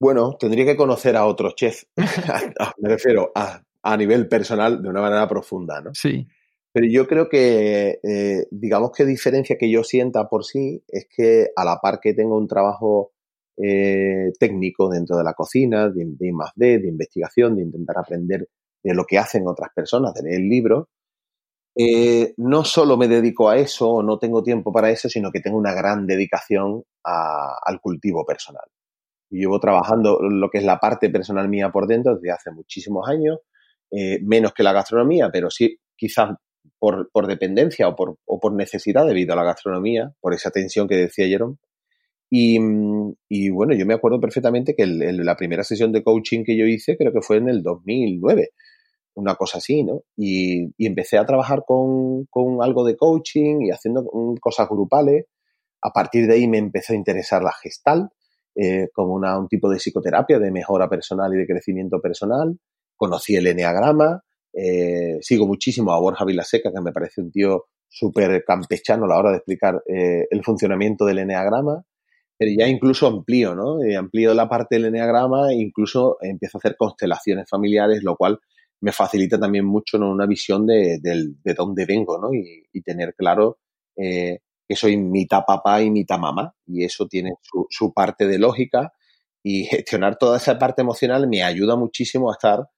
[0.00, 1.86] Bueno, tendría que conocer a otros chefs.
[2.78, 3.62] Me refiero a,
[3.96, 5.90] nivel personal de una manera profunda, ¿no?
[5.94, 6.26] Sí.
[6.72, 11.50] Pero yo creo que, eh, digamos que diferencia que yo sienta por sí es que
[11.54, 13.13] a la par que tengo un trabajo
[13.56, 18.48] eh, técnico dentro de la cocina, de, de más de investigación, de intentar aprender
[18.84, 20.86] de lo que hacen otras personas, de leer libros.
[21.76, 25.40] Eh, no solo me dedico a eso o no tengo tiempo para eso, sino que
[25.40, 28.64] tengo una gran dedicación al cultivo personal.
[29.30, 33.40] llevo trabajando lo que es la parte personal mía por dentro desde hace muchísimos años,
[33.90, 36.36] eh, menos que la gastronomía, pero sí quizás
[36.78, 40.86] por, por dependencia o por, o por, necesidad debido a la gastronomía, por esa tensión
[40.86, 41.56] que decía Jerome.
[42.36, 46.96] Y, bueno, yo me acuerdo perfectamente que la primera sesión de coaching que yo hice
[46.96, 48.50] creo que fue en el 2009,
[49.14, 50.02] una cosa así, ¿no?
[50.16, 52.26] Y, empecé a trabajar con,
[52.60, 54.04] algo de coaching y haciendo
[54.40, 55.26] cosas grupales.
[55.80, 58.10] A partir de ahí me empezó a interesar la gestal
[58.56, 62.58] eh, como una, un tipo de psicoterapia de mejora personal y de crecimiento personal.
[62.96, 68.42] Conocí el enneagrama, eh, sigo muchísimo a Borja Vilaseca, que me parece un tío súper
[68.44, 71.84] campechano a la hora de explicar eh, el funcionamiento del enneagrama
[72.36, 73.82] pero ya incluso amplío, ¿no?
[73.82, 78.40] Eh, amplío la parte del eneagrama e incluso empiezo a hacer constelaciones familiares, lo cual
[78.80, 82.34] me facilita también mucho una visión de, de, dónde vengo, ¿no?
[82.34, 83.58] Y, tener claro
[83.96, 88.38] eh, que soy mitad papá y mitad mamá, y eso tiene su, su, parte de
[88.38, 88.92] lógica,
[89.42, 92.68] y gestionar toda esa parte emocional me ayuda muchísimo a estar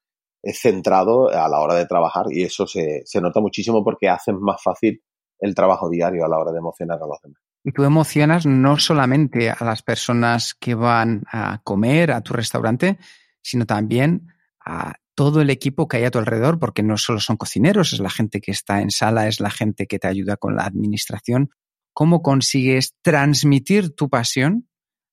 [0.43, 4.33] eh, centrado a la hora de trabajar, y eso se, se nota muchísimo porque hace
[4.33, 5.03] más fácil
[5.41, 7.46] el trabajo diario a la hora de emocionar a los demás.
[7.67, 12.97] Y tú emocionas no solamente a las personas que van a comer a tu restaurante,
[13.43, 14.29] sino también
[14.65, 17.99] a todo el equipo que hay a tu alrededor, porque no solo son cocineros, es
[17.99, 21.51] la gente que está en sala, es la gente que te ayuda con la administración.
[21.93, 24.69] ¿Cómo consigues transmitir tu pasión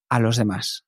[0.08, 0.86] a los demás?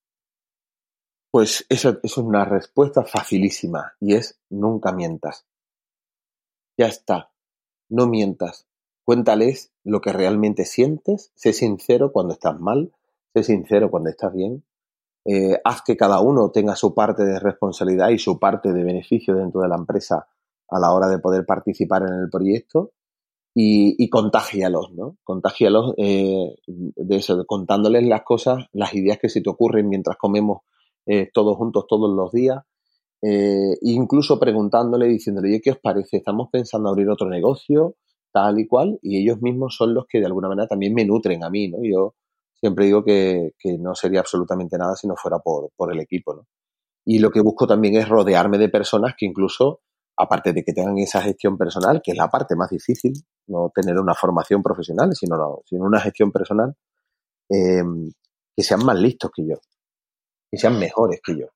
[1.31, 5.47] Pues eso, es una respuesta facilísima y es nunca mientas.
[6.77, 7.31] Ya está.
[7.89, 8.67] No mientas.
[9.05, 11.31] Cuéntales lo que realmente sientes.
[11.35, 12.91] Sé sincero cuando estás mal.
[13.33, 14.63] Sé sincero cuando estás bien.
[15.23, 19.35] Eh, haz que cada uno tenga su parte de responsabilidad y su parte de beneficio
[19.35, 20.27] dentro de la empresa
[20.67, 22.91] a la hora de poder participar en el proyecto
[23.53, 25.17] y, y contágialos, ¿no?
[25.23, 30.63] Contágialos eh, de eso, contándoles las cosas, las ideas que se te ocurren mientras comemos
[31.05, 32.63] eh, todos juntos todos los días,
[33.21, 36.17] eh, incluso preguntándole, diciéndole, ¿qué os parece?
[36.17, 37.95] Estamos pensando abrir otro negocio,
[38.35, 41.41] tal y cual, y ellos mismos son los que de alguna manera también me nutren
[41.45, 41.77] a mí, ¿no?
[41.83, 42.15] Yo
[42.53, 46.35] siempre digo que, que no sería absolutamente nada si no fuera por, por el equipo,
[46.35, 46.45] ¿no?
[47.05, 49.79] Y lo que busco también es rodearme de personas que incluso
[50.17, 53.13] aparte de que tengan esa gestión personal, que es la parte más difícil,
[53.47, 56.75] no tener una formación profesional, sino, sino una gestión personal,
[57.49, 57.83] eh,
[58.55, 59.55] que sean más listos que yo,
[60.51, 61.47] que sean mejores que yo.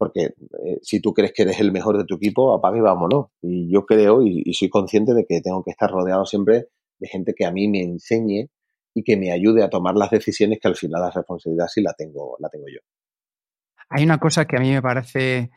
[0.00, 3.26] Porque eh, si tú crees que eres el mejor de tu equipo, apague y vámonos.
[3.42, 7.06] Y yo creo y, y, soy consciente de que tengo que estar rodeado siempre de
[7.06, 8.48] gente que a mí me enseñe
[8.94, 11.92] y que me ayude a tomar las decisiones que al final la responsabilidad sí la
[11.92, 12.80] tengo, la tengo yo.
[13.90, 15.50] Hay una cosa que a mí me parece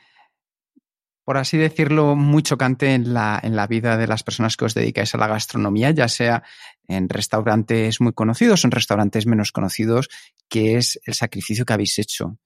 [1.23, 4.73] por así decirlo, muy chocante en la, en la vida de las personas que os
[4.73, 6.43] dedicáis a la gastronomía, ya sea
[6.87, 10.09] en restaurantes muy conocidos o en restaurantes menos conocidos,
[10.49, 12.37] que es el sacrificio que habéis hecho.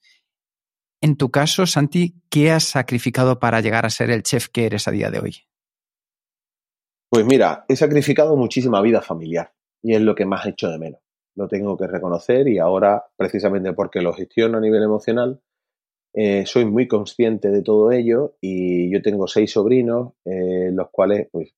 [1.02, 4.88] En tu caso, Santi, ¿qué has sacrificado para llegar a ser el chef que eres
[4.88, 5.36] a día de hoy?
[7.10, 10.80] Pues mira, he sacrificado muchísima vida familiar y es lo que más he hecho de
[10.80, 11.02] menos.
[11.36, 15.40] Lo tengo que reconocer y ahora, precisamente porque lo gestiono a nivel emocional,
[16.14, 21.28] eh, soy muy consciente de todo ello y yo tengo seis sobrinos, eh, los cuales,
[21.32, 21.54] pues,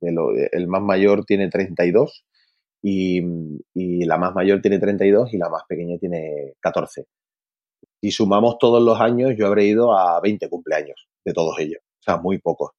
[0.00, 2.24] el más mayor tiene 32
[2.82, 3.20] y,
[3.74, 7.06] y la más mayor tiene 32 y la más pequeña tiene 14.
[8.00, 12.02] Si sumamos todos los años, yo habré ido a 20 cumpleaños de todos ellos, o
[12.02, 12.70] sea, muy pocos.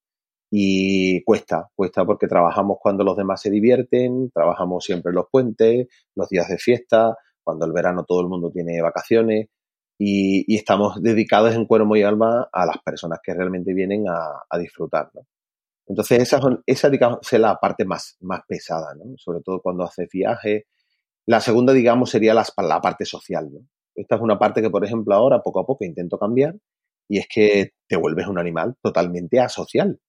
[0.52, 6.30] Y cuesta, cuesta porque trabajamos cuando los demás se divierten, trabajamos siempre los puentes, los
[6.30, 9.48] días de fiesta, cuando el verano todo el mundo tiene vacaciones
[10.00, 15.12] y, estamos dedicados en cuerpo y alma a las personas que realmente vienen a, disfrutar.
[15.14, 15.28] ¿no?
[15.86, 19.18] Entonces, esa, esa digamos, es la parte más, más pesada, ¿no?
[19.18, 20.68] sobre todo cuando haces viaje.
[21.26, 23.50] La segunda, digamos, sería la, la parte social.
[23.52, 23.60] ¿no?
[23.96, 26.56] Esta es una parte que, por ejemplo, ahora poco a poco intento cambiar
[27.10, 30.00] y es que te vuelves un animal totalmente asocial.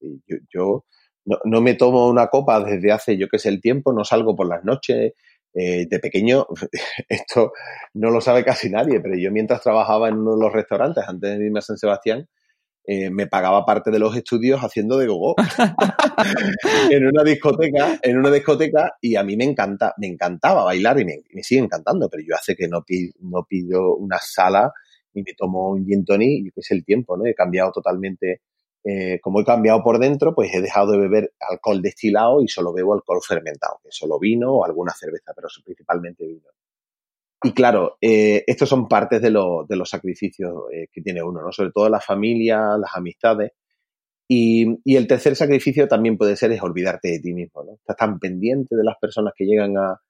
[0.00, 0.84] Yo, yo
[1.24, 4.36] no, no, me tomo una copa desde hace, yo qué sé, el tiempo, no salgo
[4.36, 5.12] por las noches,
[5.54, 6.46] eh, de pequeño,
[7.08, 7.52] esto
[7.94, 11.38] no lo sabe casi nadie, pero yo mientras trabajaba en uno de los restaurantes, antes
[11.38, 12.28] de irme a San Sebastián,
[12.90, 15.34] eh, me pagaba parte de los estudios haciendo de gogo
[16.90, 21.04] en una discoteca, en una discoteca, y a mí me encanta, me encantaba bailar y
[21.04, 24.72] me, me sigue encantando, pero yo hace que no, pido, no pido una sala
[25.12, 27.26] y me tomo un gin tonic, y que es el tiempo, ¿no?
[27.26, 28.40] He cambiado totalmente
[28.84, 32.72] eh, como he cambiado por dentro, pues he dejado de beber alcohol destilado y solo
[32.72, 36.48] bebo alcohol fermentado, que solo vino o alguna cerveza, pero principalmente vino.
[37.42, 41.40] Y claro, eh, estos son partes de, lo, de los sacrificios eh, que tiene uno,
[41.40, 41.52] ¿no?
[41.52, 43.52] Sobre todo la familia, las amistades.
[44.28, 47.74] Y, y, el tercer sacrificio también puede ser es olvidarte de ti mismo, ¿no?
[47.74, 50.00] Estás tan pendiente de las personas que llegan a,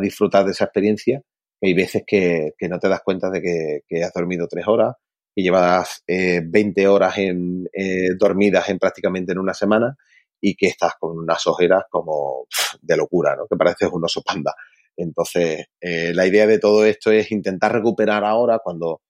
[0.00, 1.22] disfrutar de esa experiencia
[1.60, 4.96] que hay veces que, no te das cuenta de que, que has dormido tres horas,
[5.34, 9.96] que llevas eh, 20 horas en, eh, dormidas en prácticamente en una semana
[10.40, 12.46] y que estás con unas ojeras como
[12.80, 13.46] de locura, ¿no?
[13.46, 14.54] Que pareces un oso panda.
[14.96, 19.00] Entonces, eh, la idea de todo esto es intentar recuperar ahora cuando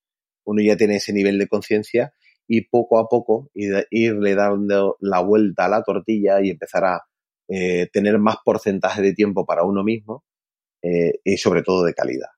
[0.44, 2.12] uno ya tiene ese nivel de conciencia
[2.46, 7.02] y poco a poco ir, irle dando la vuelta a la tortilla y empezar a
[7.48, 10.24] eh, tener más porcentaje de tiempo para uno mismo
[10.82, 12.30] eh, y sobre todo de calidad.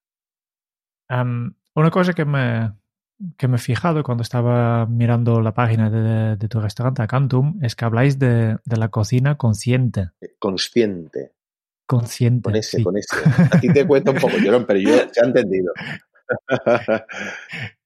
[1.09, 2.73] Um, una cosa que me,
[3.37, 7.77] que me he fijado cuando estaba mirando la página de, de tu restaurante Acantum es
[7.77, 10.11] que habláis de, de, la cocina consciente.
[10.39, 11.33] Consciente.
[11.87, 12.43] Consciente.
[12.43, 12.83] Con ese, sí.
[12.83, 13.09] con ese.
[13.53, 15.73] A ti te cuesta un poco, Llorón, pero yo se ha entendido.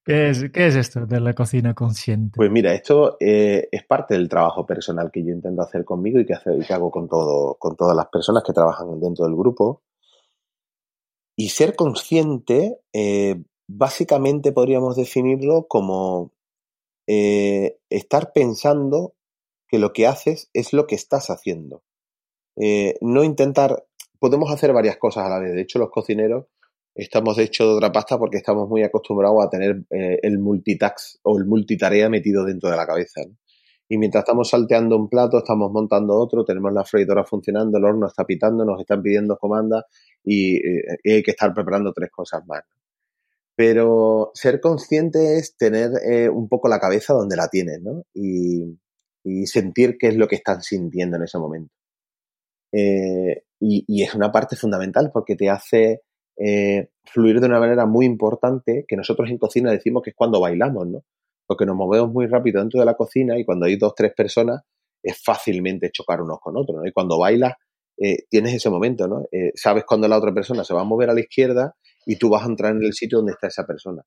[0.09, 2.35] ¿Qué es, ¿Qué es esto de la cocina consciente?
[2.35, 6.25] Pues mira, esto eh, es parte del trabajo personal que yo intento hacer conmigo y
[6.25, 9.35] que, hace, y que hago con, todo, con todas las personas que trabajan dentro del
[9.35, 9.83] grupo.
[11.37, 16.31] Y ser consciente eh, básicamente podríamos definirlo como
[17.07, 19.13] eh, estar pensando
[19.67, 21.83] que lo que haces es lo que estás haciendo.
[22.99, 23.85] No intentar,
[24.19, 25.53] podemos hacer varias cosas a la vez.
[25.53, 26.45] De hecho, los cocineros
[26.95, 31.19] estamos de hecho de otra pasta porque estamos muy acostumbrados a tener eh, el multitask
[31.23, 33.21] o el multitarea metido dentro de la cabeza.
[33.25, 33.35] ¿no?
[33.87, 38.07] Y mientras estamos salteando un plato, estamos montando otro, tenemos la freidora funcionando, el horno
[38.07, 39.85] está pitando, nos están pidiendo comandas
[40.23, 40.57] y,
[41.03, 42.63] y hay que estar preparando tres cosas más.
[43.55, 48.03] pero ser consciente es tener eh, un poco la cabeza donde la tienes, ¿no?
[48.13, 48.79] Y,
[49.23, 51.73] y sentir qué es lo que están sintiendo en ese momento.
[52.71, 56.01] Eh, y, es una parte fundamental porque te hace
[56.37, 60.39] eh, fluir de una manera muy importante que nosotros en cocina decimos que es cuando
[60.39, 61.03] bailamos, ¿no?
[61.45, 64.61] Porque nos movemos muy rápido dentro de la cocina y cuando hay dos, tres personas
[65.03, 66.87] es fácilmente chocar unos con otros, ¿no?
[66.87, 67.53] Y cuando bailas
[67.97, 69.25] eh, tienes ese momento, ¿no?
[69.55, 72.43] sabes cuando la otra persona se va a mover a la izquierda y tú vas
[72.43, 74.03] a entrar en el sitio donde está esa persona.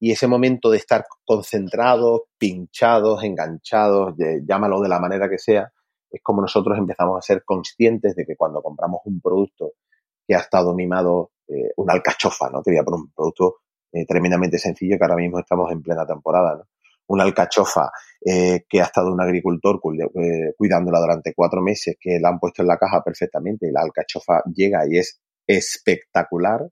[0.00, 4.14] Y ese momento de estar concentrados, pinchados, enganchados,
[4.46, 5.70] llámalo de la manera que sea,
[6.10, 9.72] es como nosotros empezamos a ser conscientes de que cuando compramos un producto
[10.26, 12.62] que ha estado mimado, eh, una alcachofa, ¿no?
[12.62, 13.56] Te voy a poner un producto
[13.92, 16.64] eh, tremendamente sencillo que ahora mismo estamos en plena temporada, ¿no?
[17.08, 17.90] Una alcachofa
[18.24, 22.68] eh, que ha estado un agricultor cuidándola durante cuatro meses, que la han puesto en
[22.68, 26.68] la caja perfectamente y la alcachofa llega y es espectacular,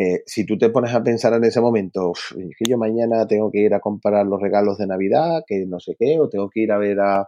[0.00, 3.58] eh, si tú te pones a pensar en ese momento, que yo mañana tengo que
[3.58, 6.70] ir a comprar los regalos de Navidad, que no sé qué, o tengo que ir
[6.70, 7.26] a ver a,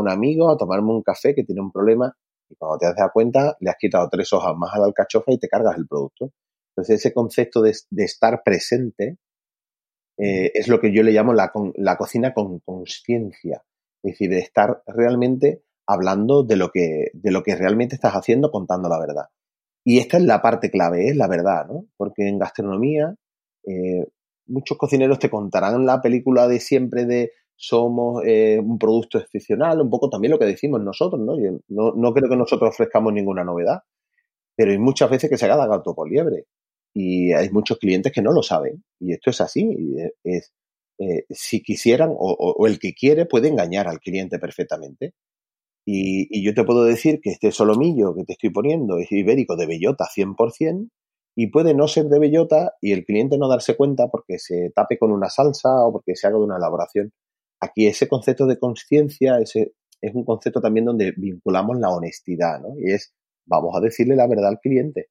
[0.00, 2.12] un amigo, a tomarme un café que tiene un problema,
[2.48, 5.38] y cuando te das cuenta, le has quitado tres hojas más a la alcachofa y
[5.38, 6.32] te cargas el producto.
[6.74, 9.18] Entonces, ese concepto de, estar presente
[10.18, 13.62] eh, es lo que yo le llamo la, la cocina con conciencia.
[14.02, 18.50] Es decir, de estar realmente hablando de lo, que, de lo que realmente estás haciendo,
[18.50, 19.26] contando la verdad.
[19.84, 21.86] Y esta es la parte clave, es la verdad, ¿no?
[21.96, 23.14] Porque en gastronomía
[23.66, 24.06] eh,
[24.46, 29.90] muchos cocineros te contarán la película de siempre de somos eh, un producto excepcional, un
[29.90, 31.36] poco también lo que decimos nosotros, ¿no?
[31.68, 33.80] no, no creo que nosotros ofrezcamos ninguna novedad,
[34.56, 36.46] pero hay muchas veces que se haga gato por liebre
[36.92, 39.76] y hay muchos clientes que no lo saben y esto es así,
[40.24, 40.52] es,
[40.98, 45.14] eh, si quisieran o, el que quiere puede engañar al cliente perfectamente
[45.84, 49.66] y, yo te puedo decir que este solomillo que te estoy poniendo es ibérico de
[49.66, 50.88] bellota 100%
[51.34, 54.98] y puede no ser de bellota y el cliente no darse cuenta porque se tape
[54.98, 57.12] con una salsa o porque se haga de una elaboración.
[57.60, 62.78] Aquí ese concepto de conciencia es un concepto también donde vinculamos la honestidad, ¿no?
[62.78, 63.14] Y es,
[63.46, 65.08] vamos a decirle la verdad al cliente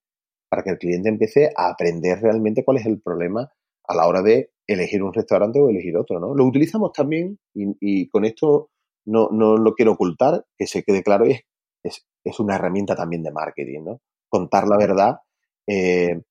[0.50, 3.50] para que el cliente empiece a aprender realmente cuál es el problema
[3.88, 6.36] a la hora de elegir un restaurante o elegir otro, ¿no?
[6.36, 8.70] Lo utilizamos también y con esto
[9.06, 11.42] no, no lo quiero ocultar, que se quede claro, es,
[11.84, 14.02] es, es una herramienta también de marketing, ¿no?
[14.30, 15.20] Contar la verdad
[15.68, 16.22] eh,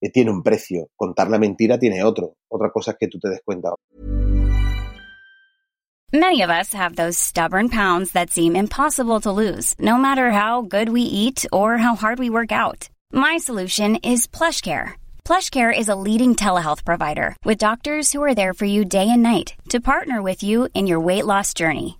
[0.00, 2.34] eh, tiene un precio, contar la mentira tiene otro.
[2.48, 3.70] Otra cosa es que tú te des cuenta.
[6.12, 10.62] Many of us have those stubborn pounds that seem impossible to lose, no matter how
[10.62, 12.88] good we eat or how hard we work out.
[13.12, 14.94] My solution is PlushCare.
[15.24, 19.22] PlushCare is a leading telehealth provider with doctors who are there for you day and
[19.22, 21.99] night to partner with you in your weight loss journey.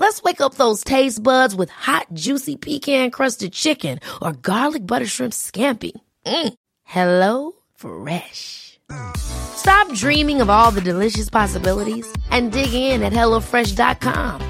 [0.00, 5.04] Let's wake up those taste buds with hot, juicy pecan crusted chicken or garlic butter
[5.04, 5.92] shrimp scampi.
[6.24, 6.54] Mm.
[6.84, 8.80] Hello Fresh.
[9.18, 14.40] Stop dreaming of all the delicious possibilities and dig in at HelloFresh.com.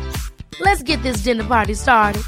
[0.61, 2.23] Let's get this dinner party started.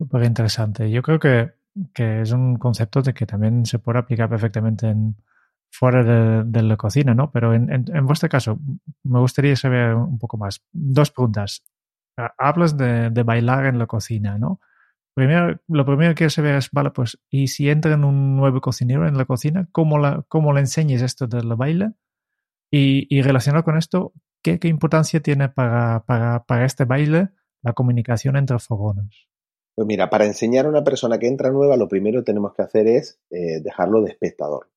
[0.00, 0.90] Súper interesante.
[0.90, 1.52] Yo creo que,
[1.92, 5.16] que es un concepto de que también se puede aplicar perfectamente en
[5.70, 7.30] fuera de, la cocina, ¿no?
[7.30, 8.58] Pero en, en, vuestro caso,
[9.04, 10.62] me gustaría saber un poco más.
[10.72, 11.62] Dos preguntas.
[12.36, 14.60] Hablas de, de bailar en la cocina, ¿no?
[15.14, 19.06] Primero, lo primero que quiero saber es, vale, pues, ¿y si entra un nuevo cocinero
[19.06, 21.92] en la cocina, cómo, la, cómo le enseñes esto del baile?
[22.70, 24.12] Y, y relacionado con esto,
[24.42, 27.30] ¿qué, qué importancia tiene para, para, para, este baile
[27.62, 29.28] la comunicación entre fogones?
[29.74, 32.62] Pues mira, para enseñar a una persona que entra nueva, lo primero que tenemos que
[32.62, 34.68] hacer es eh, dejarlo de espectador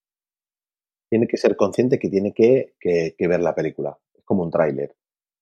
[1.11, 2.73] tiene que ser consciente que tiene que,
[3.19, 3.97] ver la película.
[4.17, 4.95] Es como un tráiler.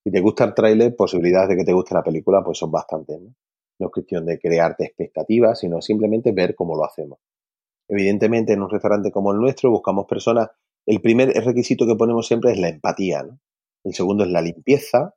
[0.04, 3.22] Si te gusta el tráiler, posibilidades de que te guste la película pues son bastantes.
[3.22, 3.36] ¿no?
[3.80, 7.20] no es cuestión de crearte expectativas, sino simplemente ver cómo lo hacemos.
[7.88, 10.50] Evidentemente, en un restaurante como el nuestro buscamos personas.
[10.88, 13.22] El primer requisito que ponemos siempre es la empatía.
[13.22, 13.40] ¿no?
[13.84, 15.14] El segundo es la limpieza.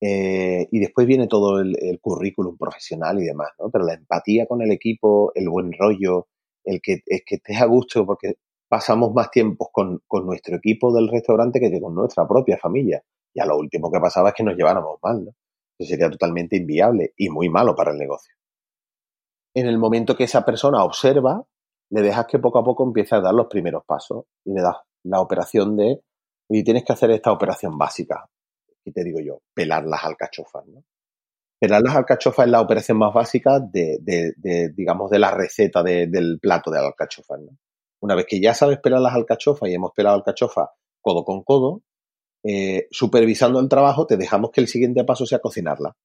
[0.00, 3.70] Eh, y después viene todo el, currículum profesional y demás, ¿no?
[3.70, 6.26] Pero la empatía con el equipo, el buen rollo,
[6.64, 8.34] el que, es que estés a gusto porque
[8.74, 13.00] pasamos más tiempo con, nuestro equipo del restaurante que con nuestra propia familia.
[13.32, 15.30] Y a lo último que pasaba es que nos lleváramos mal, ¿no?
[15.78, 18.34] Eso sería totalmente inviable y muy malo para el negocio.
[19.54, 21.44] En el momento que esa persona observa,
[21.90, 24.78] le dejas que poco a poco empiece a dar los primeros pasos y le das
[25.04, 26.00] la operación de,
[26.48, 28.28] y tienes que hacer esta operación básica,
[28.84, 30.82] y te digo yo, pelar las alcachofas, ¿no?
[31.60, 36.40] Pelar las alcachofas es la operación más básica de, de, digamos, de la receta del
[36.40, 37.38] plato de alcachofas.
[37.40, 37.56] ¿no?
[38.04, 40.68] Una vez que ya sabes pelar las alcachofas y hemos pelado alcachofas
[41.00, 41.80] codo con codo,
[42.42, 45.96] eh, supervisando el trabajo, te dejamos que el siguiente paso sea cocinarla.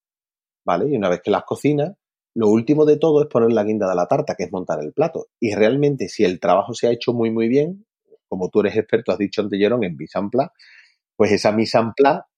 [0.63, 0.87] ¿Vale?
[0.89, 1.97] Y una vez que las cocinas,
[2.35, 4.93] lo último de todo es poner la guinda de la tarta, que es montar el
[4.93, 5.27] plato.
[5.41, 7.85] Y realmente, si el trabajo se ha hecho muy, muy bien,
[8.29, 10.29] como tú eres experto, has dicho antes, Jerón, en mise en
[11.17, 11.91] pues esa mise en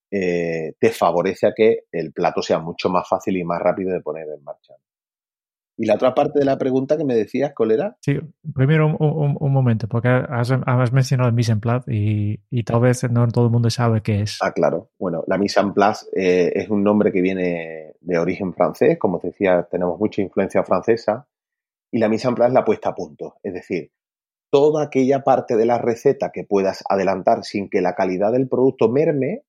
[0.09, 4.01] eh, te favorece a que el plato sea mucho más fácil y más rápido de
[4.01, 4.73] poner en marcha.
[5.77, 7.97] Y la otra parte de la pregunta que me decías, ¿cuál era?
[8.01, 8.19] Sí,
[8.53, 10.51] primero un, momento, porque has,
[10.91, 14.37] mencionado el mise en place y, tal vez no todo el mundo sabe qué es.
[14.41, 14.91] Ah, claro.
[14.99, 19.19] Bueno, la mise en place eh, es un nombre que viene de origen francés, como
[19.19, 21.27] te decía, tenemos mucha influencia francesa,
[21.91, 23.91] y la mise en place es la puesta a punto, es decir,
[24.51, 28.89] toda aquella parte de la receta que puedas adelantar sin que la calidad del producto
[28.89, 29.43] merme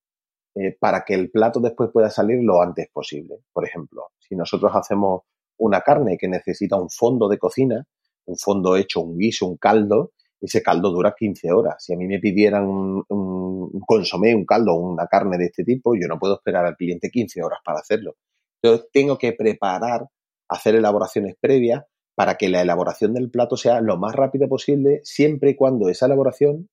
[0.54, 3.38] eh, para que el plato después pueda salir lo antes posible.
[3.52, 5.22] Por ejemplo, si nosotros hacemos
[5.62, 7.84] una carne que necesita un fondo de cocina,
[8.26, 11.76] un fondo hecho, un guiso, un caldo, ese caldo dura 15 horas.
[11.78, 15.94] Si a mí me pidieran un, un consomé, un caldo, una carne de este tipo,
[15.94, 18.16] yo no puedo esperar al cliente 15 horas para hacerlo.
[18.60, 20.06] Entonces tengo que preparar,
[20.48, 21.84] hacer elaboraciones previas
[22.14, 26.06] para que la elaboración del plato sea lo más rápida posible, siempre y cuando esa
[26.06, 26.68] elaboración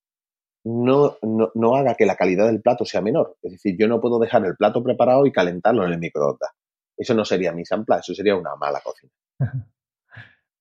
[0.65, 3.37] no, no, haga que la calidad del plato sea menor.
[3.41, 6.51] Es decir, yo no puedo dejar el plato preparado y calentarlo en el microondas.
[6.99, 9.13] Eso no sería mi en eso sería una mala cocina.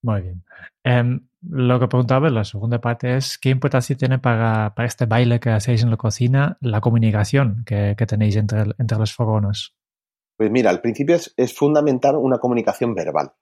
[0.03, 0.45] Muy bien.
[0.85, 5.07] Em, lo que preguntaba en la segunda parte es qué importancia tiene para, para, este
[5.07, 9.75] baile que hacéis en la cocina la comunicación que, tenéis entre, entre los fogones.
[10.37, 13.33] Pues mira, al principio es, es fundamental una comunicación verbal.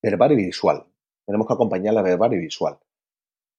[0.00, 0.86] Verbal y visual.
[1.26, 2.78] Tenemos que acompañarla verbal y visual.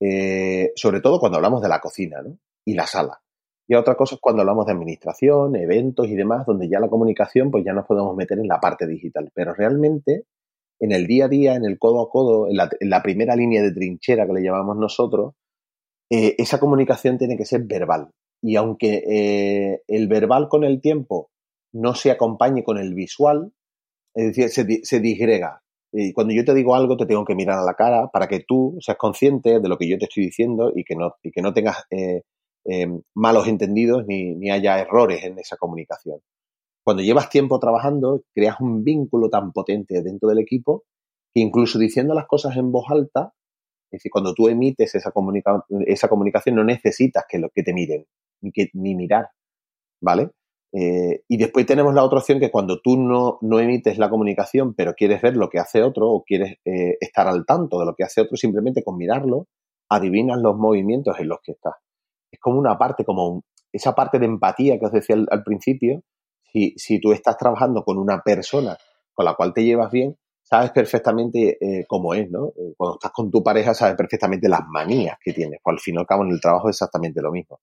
[0.02, 2.38] Eh, sobre todo cuando hablamos de la cocina ¿no?
[2.64, 3.22] y la sala.
[3.70, 7.52] Y otra cosa es cuando hablamos de administración, eventos y demás, donde ya la comunicación,
[7.52, 9.30] pues ya nos podemos meter en la parte digital.
[9.32, 10.24] Pero realmente,
[10.80, 12.58] en el día a día, en el codo a codo, en
[12.90, 15.36] la, primera línea de trinchera que le llamamos nosotros,
[16.10, 18.10] eh, esa comunicación tiene que ser verbal.
[18.42, 21.30] Y aunque eh, el verbal con el tiempo
[21.72, 23.54] no se acompañe con el visual,
[24.16, 25.62] es decir, se, se disgrega.
[25.94, 28.44] Y cuando yo te digo algo, te tengo que mirar a la cara para que
[28.48, 31.44] tú seas consciente de lo que yo te estoy diciendo y que no, y que
[31.44, 32.24] no tengas eh,
[32.66, 36.20] eh, malos entendidos ni, haya errores en esa comunicación.
[36.84, 40.84] Cuando llevas tiempo trabajando, creas un vínculo tan potente dentro del equipo
[41.34, 43.34] que incluso diciendo las cosas en voz alta,
[43.92, 45.12] es decir, cuando tú emites esa,
[45.86, 48.06] esa comunicación no necesitas que, lo, que te miren,
[48.42, 49.30] ni, que, ni mirar,
[50.02, 50.32] ¿vale?
[50.72, 54.76] Eh, y después tenemos la otra opción que cuando tú no, no, emites la comunicación,
[54.76, 57.96] pero quieres ver lo que hace otro o quieres eh, estar al tanto de lo
[57.96, 59.48] que hace otro, simplemente con mirarlo,
[59.90, 61.76] adivinas los movimientos en los que estás.
[62.40, 66.04] Es como una parte, como esa parte de empatía que os decía al, principio.
[66.42, 68.78] Si, si, tú estás trabajando con una persona
[69.14, 72.54] con la cual te llevas bien, sabes perfectamente eh, cómo es, ¿no?
[72.78, 75.60] cuando estás con tu pareja, sabes perfectamente las manías que tienes.
[75.62, 77.60] Pues al fin y al cabo en el trabajo es exactamente lo mismo.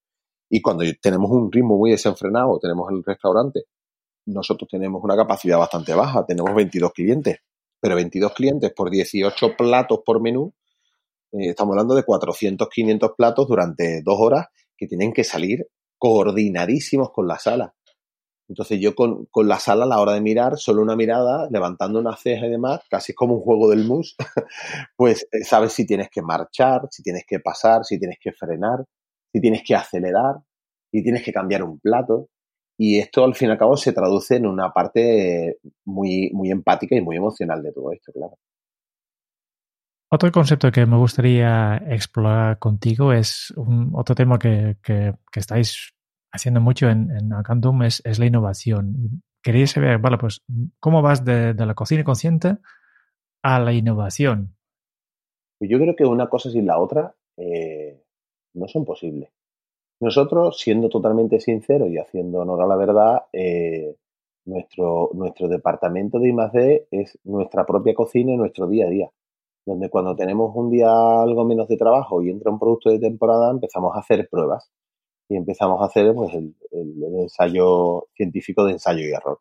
[0.51, 3.65] Y cuando tenemos un ritmo muy desenfrenado, tenemos el restaurante,
[4.27, 7.39] nosotros tenemos una capacidad bastante baja, tenemos 22 clientes,
[7.81, 10.53] pero 22 clientes por 18 platos por menú,
[11.33, 14.47] eh, estamos hablando de 400, 500 platos durante dos horas
[14.77, 15.67] que tienen que salir
[15.99, 17.75] coordinadísimos con la sala.
[18.49, 21.99] Entonces yo con, con, la sala a la hora de mirar, solo una mirada, levantando
[21.99, 24.15] una ceja y demás, casi como un juego del mus,
[24.97, 28.85] pues eh, sabes si tienes que marchar, si tienes que pasar, si tienes que frenar
[29.37, 30.37] si tienes que acelerar,
[30.91, 32.29] si tienes que cambiar un plato.
[32.79, 36.97] Y esto al fin y al cabo se traduce en una parte muy, muy empática
[36.97, 38.39] y muy emocional de todo esto, claro.
[40.09, 45.95] Otro concepto que me gustaría explorar contigo es un, otro tema que, que, estáis
[46.31, 49.23] haciendo mucho en, en Acantum, es, es, la innovación.
[49.43, 50.43] quería saber, vale, pues,
[50.79, 52.59] ¿cómo vas de, de, la cocina consciente
[53.43, 54.57] a la innovación?
[55.59, 58.01] Pues yo creo que una cosa sin la otra eh,
[58.55, 59.31] no son posibles.
[60.01, 63.97] Nosotros, siendo totalmente sinceros y haciendo honor a la verdad, eh,
[64.45, 66.89] nuestro, nuestro departamento de I+.D.
[66.91, 69.11] es nuestra propia cocina y nuestro día a día.
[69.67, 73.51] Donde cuando tenemos un día algo menos de trabajo y entra un producto de temporada,
[73.51, 74.71] empezamos a hacer pruebas
[75.29, 76.55] y empezamos a hacer pues, el,
[77.21, 79.41] ensayo científico de ensayo y error.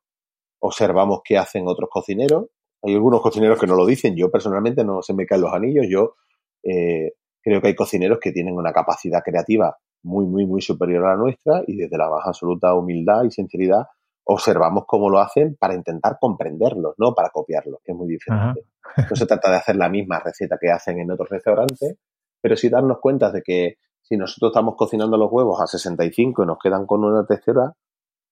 [0.59, 2.47] Observamos qué hacen otros cocineros.
[2.81, 4.15] Hay algunos cocineros que no lo dicen.
[4.15, 5.85] Yo personalmente no se me caen los anillos.
[5.87, 6.15] Yo
[6.63, 7.13] eh,
[7.45, 11.17] Creo que hay cocineros que tienen una capacidad creativa muy, muy, muy superior a la
[11.17, 13.85] nuestra y desde la más absoluta humildad y sinceridad
[14.25, 18.65] observamos cómo lo hacen para intentar comprenderlos, no para copiarlos, que es muy diferente.
[19.09, 21.97] No se trata de hacer la misma receta que hacen en otros restaurantes,
[22.41, 26.45] pero sí darnos cuenta de que si nosotros estamos cocinando los huevos a 65 y
[26.45, 27.73] nos quedan con una tercera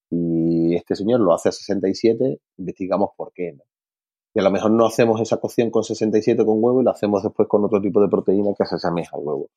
[0.09, 3.53] y este señor lo hace a 67, investigamos por qué.
[3.53, 3.63] ¿no?
[4.33, 7.23] Y a lo mejor no hacemos esa cocción con 67 con huevo y lo hacemos
[7.23, 9.49] después con otro tipo de proteína que se asemeja al huevo.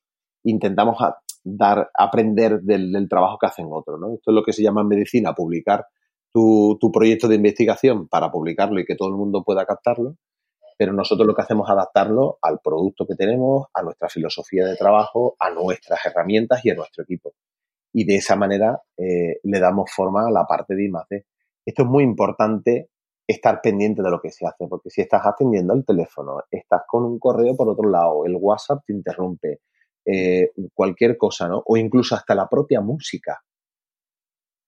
[0.43, 0.97] Intentamos
[1.43, 3.99] dar, aprender del, trabajo que hacen otros.
[3.99, 4.13] ¿no?
[4.13, 5.87] Esto es lo que se llama en medicina publicar
[6.33, 10.15] tu, proyecto de investigación para publicarlo y que todo el mundo pueda captarlo
[10.77, 14.75] pero nosotros lo que hacemos es adaptarlo al producto que tenemos, a nuestra filosofía de
[14.75, 17.33] trabajo, a nuestras herramientas y a nuestro equipo.
[17.91, 21.25] Y de esa manera eh, le damos forma a la parte de I+D.
[21.65, 22.91] Esto es muy importante
[23.25, 27.03] estar pendiente de lo que se hace, porque si estás atendiendo el teléfono, estás con
[27.03, 29.61] un correo por otro lado, el WhatsApp te interrumpe,
[30.05, 31.61] eh, cualquier cosa, ¿no?
[31.65, 33.41] O incluso hasta la propia música.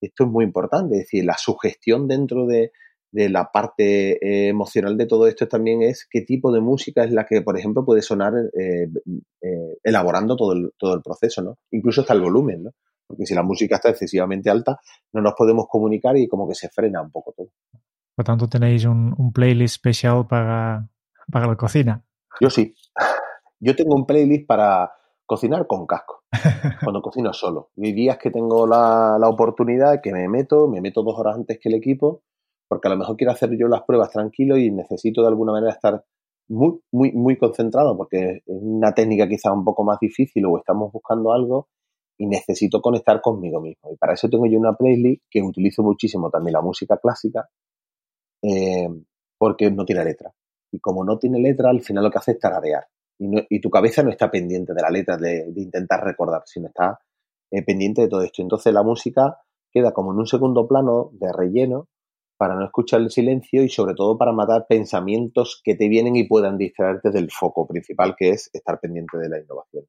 [0.01, 2.71] Esto es muy importante, es decir, la sugestión dentro de,
[3.11, 7.11] de la parte eh, emocional de todo esto también es qué tipo de música es
[7.11, 8.87] la que, por ejemplo, puede sonar eh,
[9.41, 11.57] eh, elaborando todo el, todo el proceso, ¿no?
[11.71, 12.71] Incluso hasta el volumen, ¿no?
[13.07, 14.79] Porque si la música está excesivamente alta,
[15.13, 17.49] no nos podemos comunicar y como que se frena un poco todo.
[18.15, 20.87] Por tanto, tenéis un, un playlist especial para,
[21.31, 22.03] para la cocina.
[22.39, 22.75] Yo sí.
[23.59, 24.91] Yo tengo un playlist para
[25.29, 26.23] cocinar con casco,
[26.83, 27.69] cuando cocino solo.
[27.75, 31.35] Y hay días que tengo la, la oportunidad que me meto, me meto dos horas
[31.35, 32.23] antes que el equipo
[32.69, 35.73] porque a lo mejor quiero hacer yo las pruebas tranquilo y necesito de alguna manera
[35.73, 36.05] estar
[36.47, 40.91] muy, muy, muy concentrado porque es una técnica quizá un poco más difícil o estamos
[40.91, 41.67] buscando algo
[42.17, 43.91] y necesito conectar conmigo mismo.
[43.91, 47.49] Y para eso tengo yo una playlist que utilizo muchísimo también la música clásica
[48.43, 48.87] eh,
[49.37, 50.31] porque no tiene letra.
[50.71, 52.85] Y como no tiene letra, al final lo que hace es tararear.
[53.19, 56.99] Y, tu cabeza no está pendiente de la letra, de, intentar recordar, sino está
[57.51, 58.41] eh, pendiente de todo esto.
[58.41, 59.37] Entonces la música
[59.71, 61.89] queda como en un segundo plano de relleno
[62.37, 66.23] para no escuchar el silencio y sobre todo para matar pensamientos que te vienen y
[66.23, 69.83] puedan distraerte del foco principal que es estar pendiente de la innovación.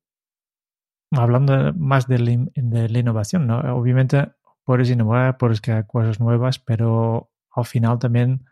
[1.12, 3.60] Hablando más de la, innovación, ¿no?
[3.76, 4.32] obviamente
[4.64, 8.44] puedes innovar, puedes crear cosas nuevas, pero al final también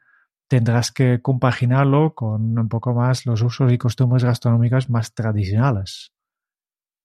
[0.48, 6.12] tendrás que compaginarlo con un poco más los usos y costumbres gastronómicas más tradicionales.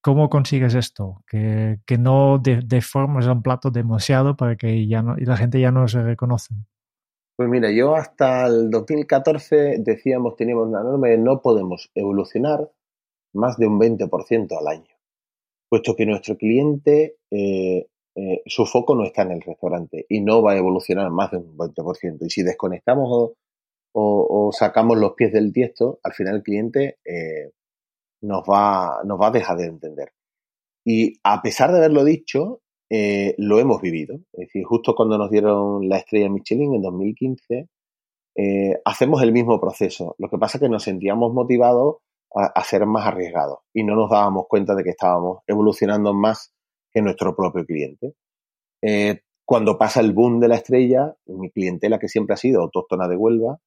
[0.02, 1.22] ¿Cómo consigues esto?
[1.26, 5.70] Que, que no deformes un plato demasiado para que ya no, y la gente ya
[5.70, 6.54] no se reconoce.
[7.36, 12.70] Pues mira, yo hasta el 2014 decíamos, teníamos una norma de no podemos evolucionar
[13.32, 14.94] más de un 20% al año,
[15.68, 20.42] puesto que nuestro cliente, eh, eh, su foco no está en el restaurante y no
[20.42, 22.18] va a evolucionar más de un 20%.
[22.26, 23.32] Y si desconectamos
[23.96, 27.50] o, sacamos los pies del tiesto, al final el cliente eh,
[28.22, 30.12] nos, va, nos va a dejar de entender.
[30.84, 32.60] Y a pesar de haberlo dicho,
[32.90, 34.16] eh, lo hemos vivido.
[34.32, 37.68] Es decir, justo cuando nos dieron la estrella Michelin en 2015,
[38.36, 40.14] eh, hacemos el mismo proceso.
[40.18, 41.96] Lo que pasa es que nos sentíamos motivados
[42.36, 46.53] a, ser más arriesgados y no nos dábamos cuenta de que estábamos evolucionando más
[46.94, 48.14] que nuestro propio cliente.
[48.82, 53.08] Eh, cuando pasa el boom de la estrella, mi clientela que siempre ha sido autóctona
[53.08, 53.58] de Huelva,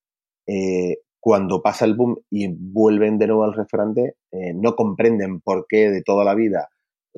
[1.19, 4.15] cuando pasa el boom y vuelven de nuevo al restaurante,
[4.55, 6.69] no comprenden por qué de toda la vida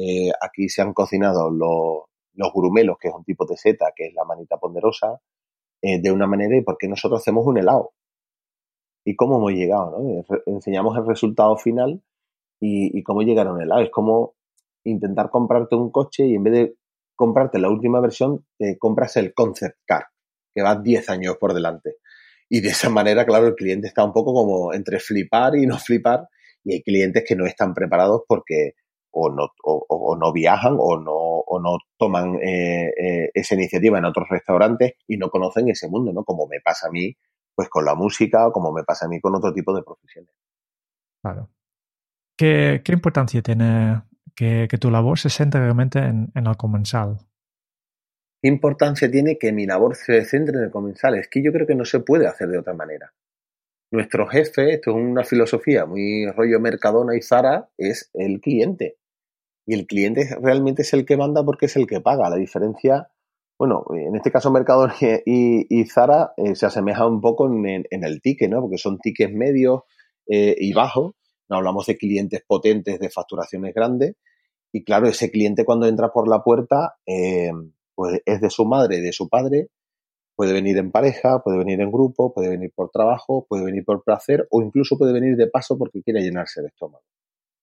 [0.02, 2.04] eh, aquí se han cocinado los,
[2.34, 5.20] los grumelos, que es un tipo de seta, que es la manita ponderosa,
[5.82, 7.92] eh, de una manera y por qué nosotros hacemos un helado.
[9.06, 10.24] Y cómo hemos llegado, ¿no?
[10.46, 12.02] Enseñamos el resultado final
[12.62, 13.82] y, cómo llegar a helado.
[13.82, 14.36] Es como
[14.84, 16.76] intentar comprarte un coche y en vez de
[17.16, 20.06] comprarte la última versión, te compras el concept car,
[20.54, 21.98] que va 10 años por delante.
[22.50, 25.78] Y de esa manera, claro, el cliente está un poco como entre flipar y no
[25.78, 26.28] flipar.
[26.64, 28.74] Y hay clientes que no están preparados porque
[29.12, 34.06] o no, o, no viajan o no, o no toman eh, eh, esa iniciativa en
[34.06, 36.24] otros restaurantes y no conocen ese mundo, ¿no?
[36.24, 37.16] Como me pasa a mí,
[37.56, 40.32] pues con la música o como me pasa a mí con otro tipo de profesiones.
[41.22, 41.50] Claro.
[42.38, 44.02] ¿Qué, qué importancia tiene
[44.40, 47.18] que, tu labor se centre realmente en, el comensal?
[48.42, 51.16] ¿Qué importancia tiene que mi labor se centre en el comensal?
[51.16, 53.14] Es que yo creo que no se puede hacer de otra manera
[53.92, 58.98] nuestro jefe, esto es una filosofía muy rollo Mercadona y Zara, es el cliente.
[59.66, 62.30] Y el cliente realmente es el que manda porque es el que paga.
[62.30, 63.10] La diferencia,
[63.58, 68.50] bueno, en este caso Mercadona y, Zara eh, se asemeja un poco en, el ticket,
[68.50, 68.62] ¿no?
[68.62, 69.82] Porque son tickets medios
[70.28, 71.14] eh, y bajos.
[71.50, 74.16] No hablamos de clientes potentes de facturaciones grandes.
[74.72, 77.52] Y claro, ese cliente cuando entra por la puerta, eh,
[77.96, 79.70] pues es de su madre, de su padre,
[80.40, 84.06] Puede venir en pareja, puede venir en grupo, puede venir por trabajo, puede venir por
[84.06, 87.04] placer o incluso puede venir de paso porque quiere llenarse el estómago.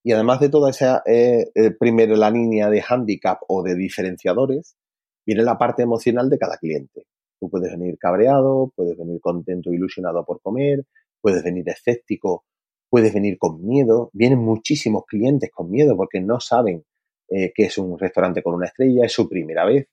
[0.04, 4.76] Y además de toda esa eh, eh, primero la línea de handicap o de diferenciadores,
[5.24, 7.06] viene la parte emocional de cada cliente.
[7.40, 10.84] Tú puedes venir cabreado, puedes venir contento, ilusionado por comer,
[11.22, 12.44] puedes venir escéptico,
[12.90, 14.10] puedes venir con miedo.
[14.12, 16.84] Vienen muchísimos clientes con miedo porque no saben
[17.28, 19.88] eh, que es un restaurante con una estrella, es su primera vez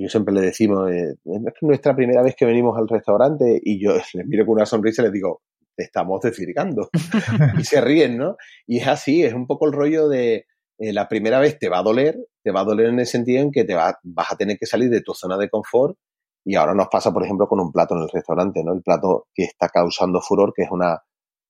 [0.00, 3.92] yo siempre le decimos, eh, es nuestra primera vez que venimos al restaurante y yo
[4.14, 5.42] les miro con una sonrisa y les digo,
[5.76, 6.90] te estamos desvirgando.
[7.58, 8.36] y se ríen, ¿no?
[8.66, 10.46] Y es así, es un poco el rollo de
[10.78, 13.42] eh, la primera vez te va a doler, te va a doler en el sentido
[13.42, 15.96] en que te va, vas a tener que salir de tu zona de confort
[16.44, 18.72] y ahora nos pasa, por ejemplo, con un plato en el restaurante, ¿no?
[18.72, 20.98] El plato que está causando furor, que es una,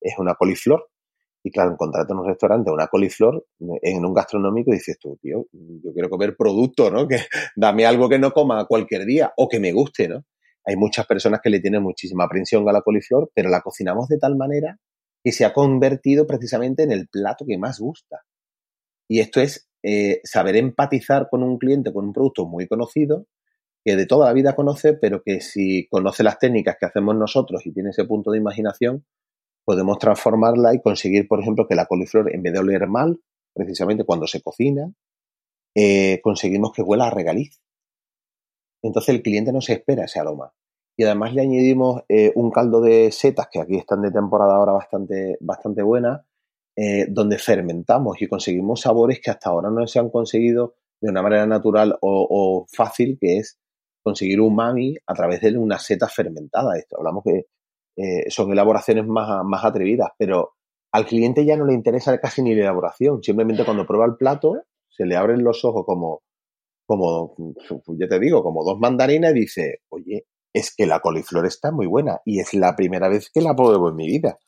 [0.00, 0.88] es una coliflor.
[1.42, 5.46] Y claro, encontrarte en un restaurante una coliflor en un gastronómico y dices tú, tío,
[5.52, 7.08] yo quiero comer producto, ¿no?
[7.08, 7.16] Que
[7.56, 10.24] dame algo que no coma cualquier día o que me guste, ¿no?
[10.66, 14.18] Hay muchas personas que le tienen muchísima aprensión a la coliflor, pero la cocinamos de
[14.18, 14.78] tal manera
[15.24, 18.20] que se ha convertido precisamente en el plato que más gusta.
[19.08, 23.26] Y esto es eh, saber empatizar con un cliente, con un producto muy conocido,
[23.84, 27.64] que de toda la vida conoce, pero que si conoce las técnicas que hacemos nosotros
[27.66, 29.04] y tiene ese punto de imaginación,
[29.64, 33.20] podemos transformarla y conseguir, por ejemplo, que la coliflor, en vez de oler mal,
[33.54, 34.92] precisamente cuando se cocina,
[35.74, 37.60] eh, conseguimos que huela a regaliz.
[38.82, 40.52] Entonces el cliente no se espera ese aroma.
[40.96, 44.72] Y además le añadimos eh, un caldo de setas, que aquí están de temporada ahora
[44.72, 46.26] bastante, bastante buena,
[46.76, 51.22] eh, donde fermentamos y conseguimos sabores que hasta ahora no se han conseguido de una
[51.22, 53.58] manera natural o, fácil, que es
[54.02, 56.76] conseguir un mami a través de una seta fermentada.
[56.78, 57.46] Esto hablamos que
[58.02, 60.54] eh, son elaboraciones más, más atrevidas, pero
[60.90, 63.22] al cliente ya no le interesa casi ni la elaboración.
[63.22, 66.22] Simplemente cuando prueba el plato, se le abren los ojos como,
[66.86, 67.34] como,
[67.98, 71.86] ya te digo, como dos mandarinas y dice, oye, es que la coliflor está muy
[71.86, 74.38] buena y es la primera vez que la pruebo en mi vida.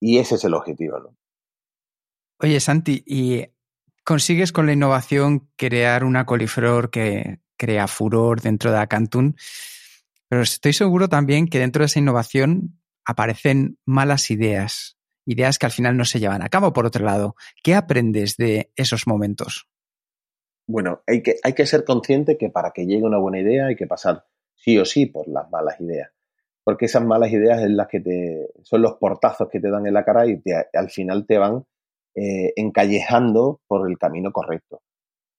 [0.00, 1.16] Y ese es el objetivo, ¿no?
[2.40, 3.44] Oye, Santi, ¿y
[4.02, 9.36] consigues con la innovación crear una coliflor que crea furor dentro de Acantun?
[10.32, 15.72] Pero estoy seguro también que dentro de esa innovación aparecen malas ideas, ideas que al
[15.72, 16.72] final no se llevan a cabo.
[16.72, 19.68] Por otro lado, ¿qué aprendes de esos momentos?
[20.66, 23.76] Bueno, hay que, hay que ser consciente que para que llegue una buena idea hay
[23.76, 24.24] que pasar
[24.54, 26.10] sí o sí por las malas ideas.
[26.64, 30.06] Porque esas malas ideas las que te, son los portazos que te dan en la
[30.06, 30.40] cara y
[30.72, 31.66] al final te van
[32.14, 34.80] eh, encallejando por el camino correcto.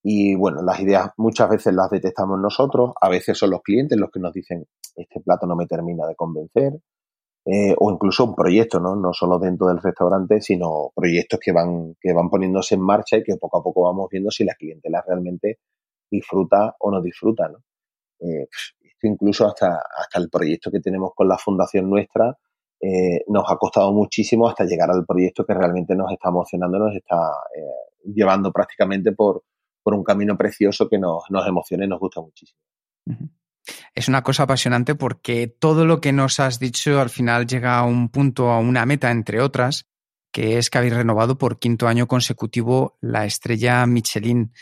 [0.06, 4.10] Y bueno, las ideas muchas veces las detectamos nosotros, a veces son los clientes los
[4.10, 6.74] que nos dicen, este plato no me termina de convencer,
[7.46, 8.96] eh, o incluso un proyecto, ¿no?
[8.96, 13.22] No solo dentro del restaurante, sino proyectos que van, que van poniéndose en marcha y
[13.22, 15.60] que poco a poco vamos viendo si la clientela realmente
[16.10, 17.58] disfruta o no disfruta, ¿no?
[18.20, 18.46] Eh,
[18.82, 22.36] esto incluso hasta, hasta el proyecto que tenemos con la fundación nuestra,
[22.78, 26.94] eh, nos ha costado muchísimo hasta llegar al proyecto que realmente nos está emocionando, nos
[26.94, 27.16] está
[28.04, 29.42] llevando prácticamente por,
[29.84, 32.58] por un camino precioso que nos, emociona y nos gusta muchísimo.
[33.94, 37.84] Es una cosa apasionante porque todo lo que nos has dicho al final llega a
[37.84, 39.86] un punto, a una meta, entre otras,
[40.32, 44.52] que es que habéis renovado por quinto año consecutivo la estrella Michelin.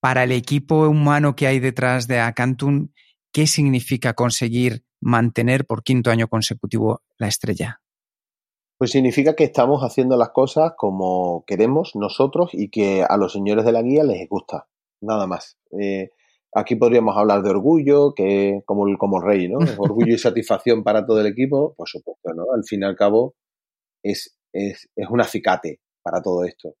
[0.00, 2.92] Para el equipo humano que hay detrás de Acantun,
[3.32, 7.80] ¿qué significa conseguir mantener por quinto año consecutivo la estrella?
[8.78, 13.64] Pues significa que estamos haciendo las cosas como queremos nosotros y que a los señores
[13.64, 14.68] de la guía les gusta,
[15.00, 15.58] nada más.
[15.80, 16.10] Eh,
[16.54, 19.58] aquí podríamos hablar de orgullo, que como el, como rey, ¿no?
[19.78, 22.44] Orgullo y satisfacción para todo el equipo, por supuesto, ¿no?
[22.54, 23.34] Al fin y al cabo
[24.02, 26.74] es, es, es un acicate para todo esto.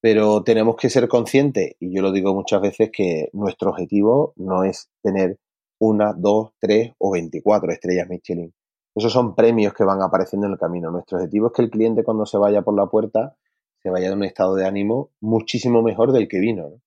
[0.00, 4.64] Pero tenemos que ser conscientes, y yo lo digo muchas veces, que nuestro objetivo no
[4.64, 5.38] es tener
[5.80, 8.52] una, dos, tres o veinticuatro estrellas Michelin.
[8.96, 10.90] Esos son premios que van apareciendo en el camino.
[10.90, 13.36] Nuestro objetivo es que el cliente cuando se vaya por la puerta
[13.82, 16.80] se vaya de un estado de ánimo muchísimo mejor del que vino.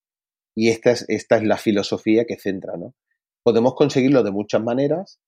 [0.55, 2.77] Y esta es, esta es la filosofía que centra.
[2.77, 2.95] ¿no?
[3.43, 5.19] Podemos conseguirlo de muchas maneras,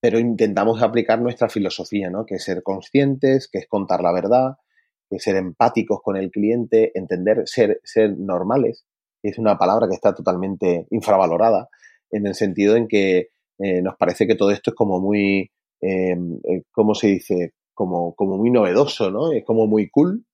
[0.00, 2.24] pero intentamos aplicar nuestra filosofía, ¿no?
[2.24, 4.58] que es ser conscientes, que es contar la verdad,
[5.08, 8.86] que es ser empáticos con el cliente, entender, ser, ser normales.
[9.24, 11.68] Es una palabra que está totalmente infravalorada
[12.12, 16.16] en el sentido en que eh, nos parece que todo esto es como muy, eh,
[16.44, 17.54] eh, ¿cómo se dice?
[17.74, 19.32] Como, muy novedoso, ¿no?
[19.32, 20.24] Es como muy cool.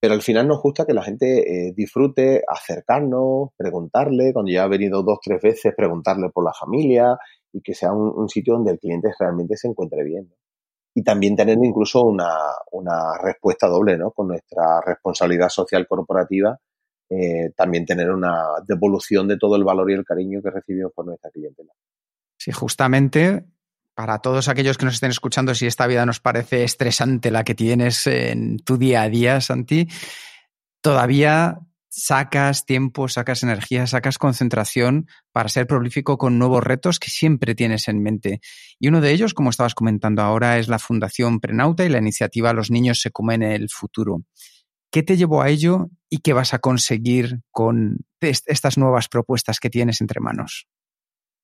[0.00, 4.68] Pero al final nos gusta que la gente eh, disfrute, acercarnos, preguntarle, cuando ya ha
[4.68, 7.16] venido dos, tres veces, preguntarle por la familia
[7.52, 10.30] y que sea un, sitio donde el cliente realmente se encuentre bien.
[10.94, 12.28] Y también tener incluso una,
[12.72, 14.10] una, respuesta doble, ¿no?
[14.10, 16.58] Con nuestra responsabilidad social corporativa,
[17.08, 21.06] eh, también tener una devolución de todo el valor y el cariño que recibimos por
[21.06, 21.72] nuestra clientela.
[22.36, 23.44] Sí, justamente
[23.94, 27.54] para todos aquellos que nos estén escuchando, si esta vida nos parece estresante la que
[27.54, 29.88] tienes en tu día a día, Santi,
[30.80, 31.60] todavía
[31.96, 37.86] sacas tiempo, sacas energía, sacas concentración para ser prolífico con nuevos retos que siempre tienes
[37.86, 38.40] en mente.
[38.80, 42.52] Y uno de ellos, como estabas comentando ahora, es la Fundación Prenauta y la iniciativa
[42.52, 44.22] Los niños se comen el futuro.
[44.90, 49.70] ¿Qué te llevó a ello y qué vas a conseguir con estas nuevas propuestas que
[49.70, 50.66] tienes entre manos?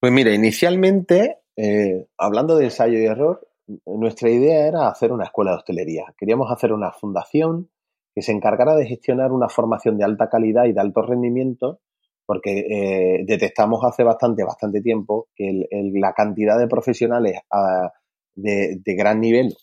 [0.01, 3.47] Pues mira, inicialmente, eh, hablando de ensayo y error,
[3.85, 6.05] nuestra idea era hacer una escuela de hostelería.
[6.17, 7.69] Queríamos hacer una fundación
[8.15, 11.79] que se encargara de gestionar una formación de alta calidad y de alto rendimiento,
[12.25, 17.91] porque eh, detectamos hace bastante, bastante tiempo que la cantidad de profesionales ah,
[18.33, 19.55] de, gran nivel,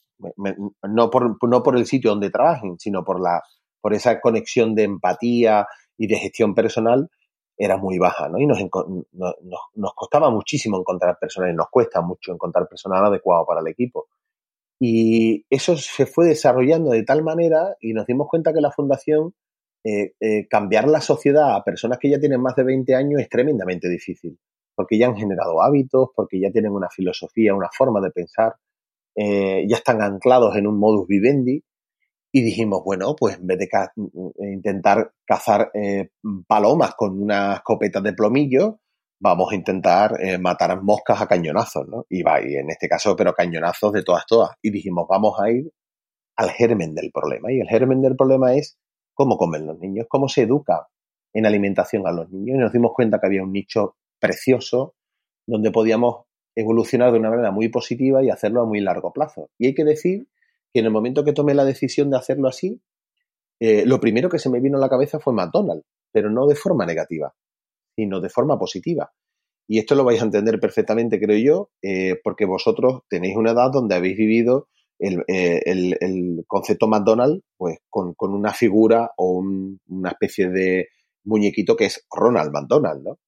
[0.83, 3.43] no por, no por el sitio donde trabajen, sino por, la,
[3.81, 7.11] por esa conexión de empatía y de gestión personal,
[7.59, 8.39] era muy baja, ¿no?
[8.39, 8.59] Y nos,
[9.13, 9.35] nos,
[9.75, 14.07] nos costaba muchísimo encontrar personal, y nos cuesta mucho encontrar personal adecuado para el equipo.
[14.81, 19.35] Y eso se fue desarrollando de tal manera y nos dimos cuenta que la fundación,
[19.85, 23.29] eh, eh, cambiar la sociedad a personas que ya tienen más de 20 años es
[23.29, 24.39] tremendamente difícil,
[24.77, 28.55] porque ya han generado hábitos, porque ya tienen una filosofía, una forma de pensar,
[29.17, 31.61] eh, ya están anclados en un modus vivendi
[32.33, 33.69] y dijimos, bueno, pues en vez de
[34.53, 36.11] intentar cazar eh,
[36.47, 38.81] palomas con unas escopeta de plomillo,
[39.21, 42.05] vamos a intentar eh, matar moscas a cañonazos, ¿no?
[42.09, 44.51] Y va, y en este caso, pero cañonazos de todas, todas.
[44.63, 45.73] Y dijimos, vamos a ir
[46.37, 47.53] al germen del problema.
[47.53, 48.79] Y el germen del problema es
[49.15, 50.89] cómo comen los niños, cómo se educa
[51.33, 52.57] en alimentación a los niños.
[52.57, 54.95] Y nos dimos cuenta que había un nicho precioso
[55.47, 59.51] donde podíamos evolucionar de una manera muy positiva y hacerlo a muy largo plazo.
[59.59, 60.29] Y hay que decir
[60.73, 62.81] que en el momento que tomé la decisión de hacerlo así,
[63.61, 66.55] eh, lo primero que se me vino a la cabeza fue McDonald's, pero no de
[66.55, 67.35] forma negativa,
[67.97, 69.13] sino de forma positiva.
[69.69, 73.71] Y esto lo vais a entender perfectamente, creo yo, eh, porque vosotros tenéis una edad
[73.71, 79.43] donde habéis vivido el, eh, concepto McDonald's pues, con, una figura o
[79.89, 80.89] una especie de
[81.25, 83.19] muñequito que es Ronald McDonald, ¿no?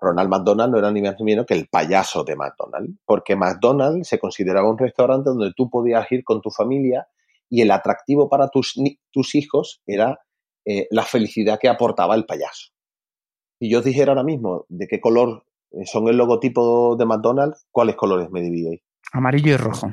[0.00, 4.08] Ronald McDonald no era ni más ni menos que el payaso de McDonald's, porque McDonald's
[4.08, 7.06] se consideraba un restaurante donde tú podías ir con tu familia
[7.48, 8.74] y el atractivo para tus,
[9.12, 10.18] tus hijos era
[10.64, 12.72] eh, la felicidad que aportaba el payaso.
[13.58, 15.44] Si yo os dijera ahora mismo de qué color
[15.84, 18.82] son el logotipo de McDonald's, ¿cuáles colores me dividíais?
[19.12, 19.92] Amarillo y rojo.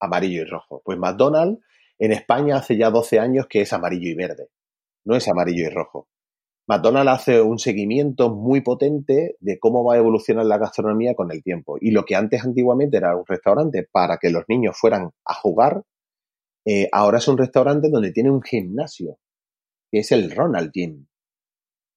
[0.00, 0.82] Amarillo y rojo.
[0.84, 1.60] Pues McDonald's
[1.98, 4.48] en España hace ya 12 años que es amarillo y verde,
[5.04, 6.08] no es amarillo y rojo.
[6.68, 11.42] McDonald's hace un seguimiento muy potente de cómo va a evolucionar la gastronomía con el
[11.42, 11.76] tiempo.
[11.80, 15.82] Y lo que antes antiguamente era un restaurante para que los niños fueran a jugar,
[16.64, 19.18] eh, ahora es un restaurante donde tiene un gimnasio,
[19.90, 21.06] que es el Ronald Gym,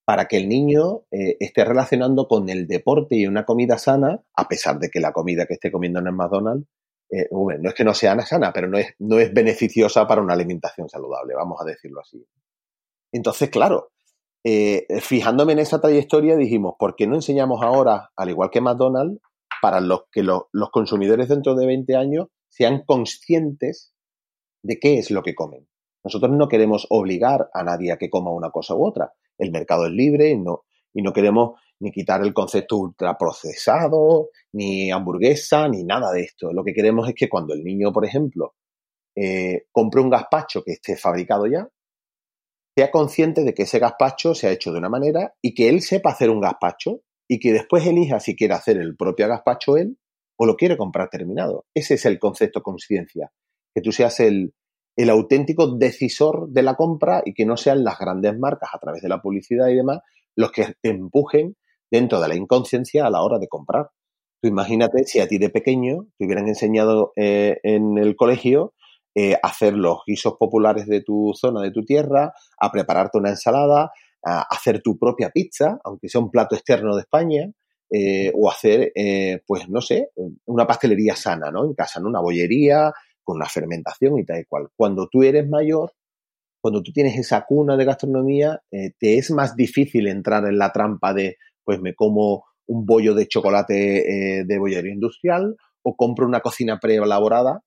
[0.03, 4.47] para que el niño eh, esté relacionando con el deporte y una comida sana, a
[4.47, 6.67] pesar de que la comida que esté comiendo en el McDonald's,
[7.11, 10.33] eh, no es que no sea sana, pero no es, no es beneficiosa para una
[10.33, 12.25] alimentación saludable, vamos a decirlo así.
[13.11, 13.91] Entonces, claro,
[14.47, 19.19] eh, fijándome en esa trayectoria, dijimos, ¿por qué no enseñamos ahora, al igual que McDonald's,
[19.59, 23.91] para los que los consumidores dentro de 20 años sean conscientes
[24.61, 25.67] de qué es lo que comen?
[26.03, 29.13] Nosotros no queremos obligar a nadie a que coma una cosa u otra.
[29.39, 34.91] El mercado es libre y no, y no queremos ni quitar el concepto ultraprocesado, ni
[34.91, 36.53] hamburguesa, ni nada de esto.
[36.53, 38.53] Lo que queremos es que cuando el niño, por ejemplo,
[39.15, 41.67] eh, compre un gazpacho que esté fabricado ya,
[42.75, 45.81] sea consciente de que ese gazpacho se ha hecho de una manera y que él
[45.81, 49.97] sepa hacer un gazpacho y que después elija si quiere hacer el propio gazpacho él
[50.37, 51.65] o lo quiere comprar terminado.
[51.73, 53.31] Ese es el concepto conciencia,
[53.73, 54.53] que tú seas el,
[54.97, 59.01] el auténtico decisor de la compra y que no sean las grandes marcas a través
[59.01, 59.99] de la publicidad y demás
[60.35, 61.55] los que te empujen
[61.89, 63.89] dentro de la inconsciencia a la hora de comprar.
[64.41, 68.73] Tú imagínate si a ti de pequeño te hubieran enseñado eh, en el colegio
[69.17, 73.89] eh, hacer los guisos populares de tu zona, de tu tierra, a prepararte una ensalada,
[74.21, 77.49] a hacer tu propia pizza, aunque sea un plato externo de España,
[77.89, 80.09] eh, o hacer, eh, pues no sé,
[80.45, 81.63] una pastelería sana, ¿no?
[81.63, 82.09] En casa, ¿no?
[82.09, 82.91] Una bollería
[83.23, 84.67] con una fermentación y tal y cual.
[84.75, 85.93] Cuando tú eres mayor,
[86.59, 91.13] cuando tú tienes esa cuna de gastronomía, te es más difícil entrar en la trampa
[91.13, 96.79] de, pues me como un bollo de chocolate de bollería industrial o compro una cocina
[96.79, 97.61] preelaborada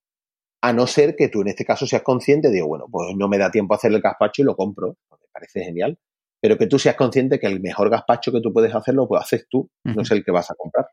[0.61, 3.39] a no ser que tú en este caso seas consciente de, bueno, pues no me
[3.39, 5.99] da tiempo a hacer el gazpacho y lo compro, me parece genial,
[6.41, 9.47] pero que tú seas consciente que el mejor gazpacho que tú puedes hacerlo, pues haces
[9.49, 10.89] tú, no es el que vas a comprar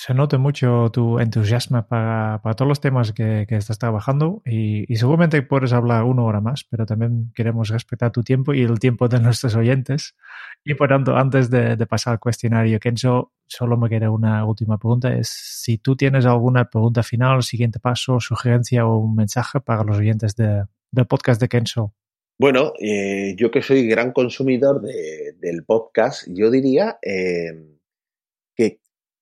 [0.00, 4.90] se nota mucho tu entusiasmo para, para todos los temas que, que estás trabajando y,
[4.90, 8.78] y, seguramente puedes hablar una hora más, pero también queremos respetar tu tiempo y el
[8.78, 10.16] tiempo de nuestros oyentes.
[10.64, 14.78] Y por tanto, antes de, de pasar al cuestionario, Kenzo, solo me queda una última
[14.78, 15.14] pregunta.
[15.14, 19.98] Es si tú tienes alguna pregunta final, siguiente paso, sugerencia o un mensaje para los
[19.98, 21.92] oyentes de, del podcast de Kenzo.
[22.38, 27.79] Bueno, eh, yo que soy gran consumidor de, del podcast, yo diría eh,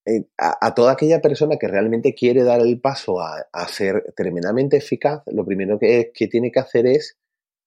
[0.09, 5.23] eh, a, toda aquella persona que realmente quiere dar el paso a, ser tremendamente eficaz,
[5.27, 7.19] lo primero que, tiene que hacer es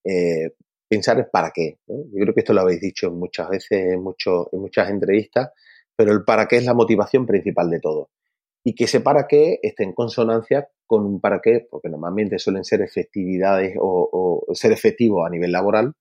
[0.03, 0.55] eh,
[0.87, 1.77] pensar para qué.
[1.87, 5.51] Yo creo que esto lo habéis dicho muchas veces en, muchas entrevistas,
[5.95, 8.09] pero el para qué es la motivación principal de todo.
[8.63, 12.63] Y que ese para qué esté en consonancia con un para qué, porque normalmente suelen
[12.63, 15.93] ser efectividades o, ser efectivo a nivel laboral,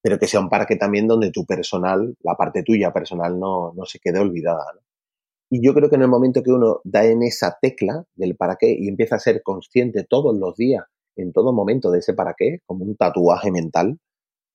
[0.00, 3.74] pero que sea un para qué también donde tu personal, la parte tuya personal, no,
[3.74, 4.64] no se quede olvidada.
[5.50, 8.56] Y yo creo que en el momento que uno da en esa tecla del para
[8.56, 10.84] qué y empieza a ser consciente todos los días,
[11.16, 13.98] en todo momento de ese para qué, como un tatuaje mental,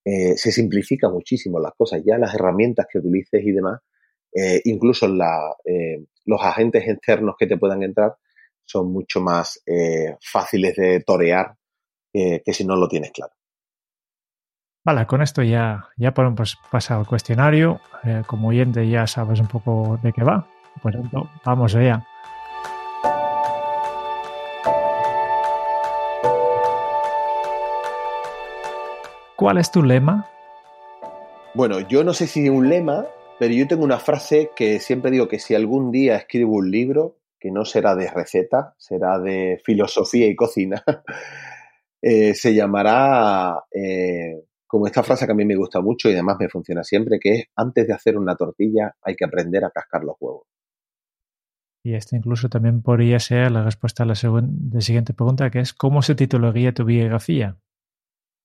[0.06, 2.02] eh, se simplifica muchísimo las cosas.
[2.06, 3.82] Ya las herramientas que utilices y demás,
[4.34, 5.08] eh, incluso
[5.66, 8.16] eh, los agentes externos que te puedan entrar,
[8.66, 9.64] son mucho más
[10.22, 11.56] fáciles de torear
[12.14, 13.34] que si no lo tienes claro.
[14.86, 17.82] Vale, con esto ya, ya podemos pasar al cuestionario.
[18.28, 20.48] como oyente ya sabes un poco de qué va.
[20.82, 22.06] Por tanto, vamos allá.
[29.36, 30.28] ¿Cuál es tu lema?
[31.54, 33.08] Bueno, yo no sé si un lema,
[33.40, 37.20] pero yo tengo una frase que siempre digo que si algún día escribo un libro,
[37.40, 40.84] que no será de receta, será de filosofía y cocina,
[42.02, 46.36] eh, se llamará, eh, como esta frase que a mí me gusta mucho y además
[46.38, 50.04] me funciona siempre, que es, antes de hacer una tortilla hay que aprender a cascar
[50.04, 50.48] los huevos.
[51.84, 55.74] Y esto incluso también podría ser la respuesta a la, la siguiente pregunta, que es,
[55.74, 57.58] ¿cómo se titularía tu biografía?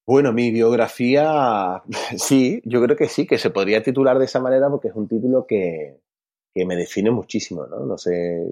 [0.07, 1.83] Bueno, mi biografía,
[2.17, 5.09] sí, yo creo que sí, que se podría titular de esa manera porque es un
[5.09, 6.01] título que,
[6.55, 7.85] me define muchísimo, ¿no?
[7.85, 8.47] No sé,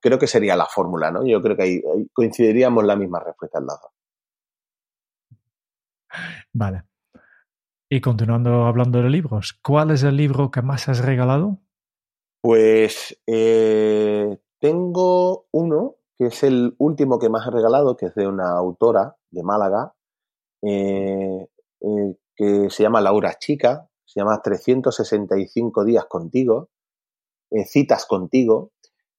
[0.00, 1.26] creo que sería la fórmula, ¿no?
[1.26, 1.82] Yo creo que ahí,
[2.12, 3.92] coincidiríamos la misma respuesta al lado.
[6.52, 6.84] Vale.
[7.90, 11.58] Y continuando hablando de libros, ¿cuál es el libro que más has regalado?
[12.42, 18.26] Pues eh, tengo uno que es el último que más he regalado, que es de
[18.26, 19.94] una autora de Málaga,
[20.62, 21.48] eh,
[21.80, 26.70] eh, que se llama Laura Chica, se llama 365 días contigo,
[27.66, 28.72] citas contigo,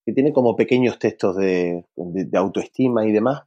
[0.06, 1.86] que tiene como pequeños textos de,
[2.34, 3.44] autoestima y demás.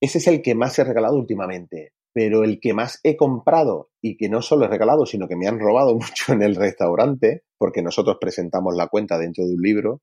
[0.00, 4.16] Ese es el que más he regalado últimamente, pero el que más he comprado y
[4.16, 7.82] que no solo he regalado, sino que me han robado mucho en el restaurante, porque
[7.82, 10.00] nosotros presentamos la cuenta dentro de un libro,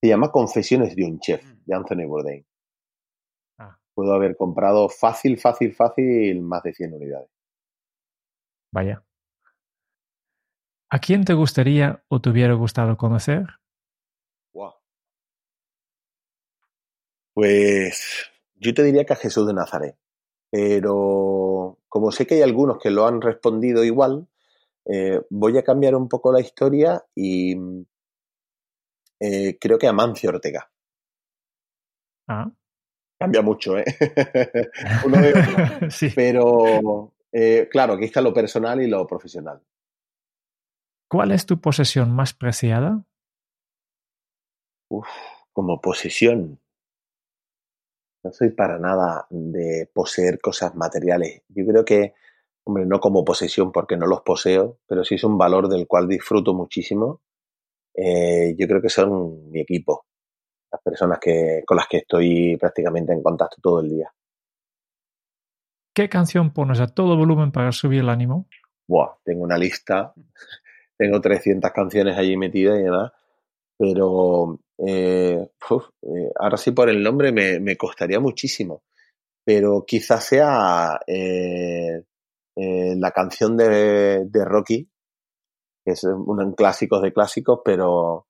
[0.00, 2.44] se llama Confesiones de un chef, de Anthony Bourdain
[3.98, 7.28] puedo haber comprado fácil, fácil, fácil más de 100 unidades.
[8.72, 9.04] Vaya.
[10.88, 13.44] ¿A quién te gustaría o te hubiera gustado conocer?
[17.34, 19.96] Pues yo te diría que a Jesús de Nazaret.
[20.50, 24.26] Pero como sé que hay algunos que lo han respondido igual,
[24.86, 27.56] eh, voy a cambiar un poco la historia y
[29.20, 30.70] eh, creo que a Mancio Ortega.
[32.28, 32.50] Ah,
[33.18, 33.84] Cambia mucho, ¿eh?
[35.90, 36.10] sí.
[36.14, 39.60] Pero, eh, claro, aquí está lo personal y lo profesional.
[41.10, 43.04] ¿Cuál es tu posesión más preciada?
[44.90, 45.08] Uf,
[45.52, 46.60] como posesión.
[48.28, 51.44] No soy para nada de poseer cosas materiales.
[51.48, 52.12] Yo creo que,
[52.64, 56.06] hombre, no como posesión porque no los poseo, pero sí es un valor del cual
[56.06, 57.22] disfruto muchísimo.
[57.94, 60.04] Eh, yo creo que son mi equipo
[60.70, 64.12] las personas que, con las que estoy prácticamente en contacto todo el día.
[65.94, 68.46] ¿Qué canción pones a todo volumen para subir el ánimo?
[68.86, 70.12] Buah, tengo una lista,
[70.98, 73.10] tengo 300 canciones allí metidas y demás,
[73.78, 78.82] pero eh, eh, ahora sí por el nombre me, costaría muchísimo,
[79.44, 82.04] pero quizás sea eh,
[82.54, 84.88] la canción de, de, Rocky,
[85.84, 88.26] que es un clásico de clásicos, pero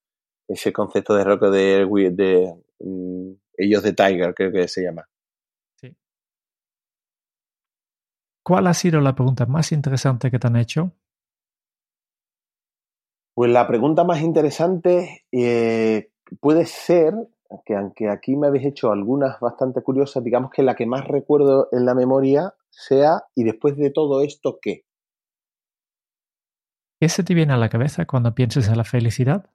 [0.48, 5.06] ese concepto de rock de, de mm, ellos de Tiger, creo que se llama.
[5.80, 5.94] Sí.
[8.42, 10.92] ¿Cuál ha sido la pregunta más interesante que te han hecho?
[13.34, 16.10] Pues la pregunta más interesante eh,
[16.40, 17.14] puede ser,
[17.64, 21.68] que aunque aquí me habéis hecho algunas bastante curiosas, digamos que la que más recuerdo
[21.72, 24.84] en la memoria sea, y después de todo esto, ¿qué?
[27.00, 29.50] ¿Qué se te viene a la cabeza cuando piensas en la felicidad?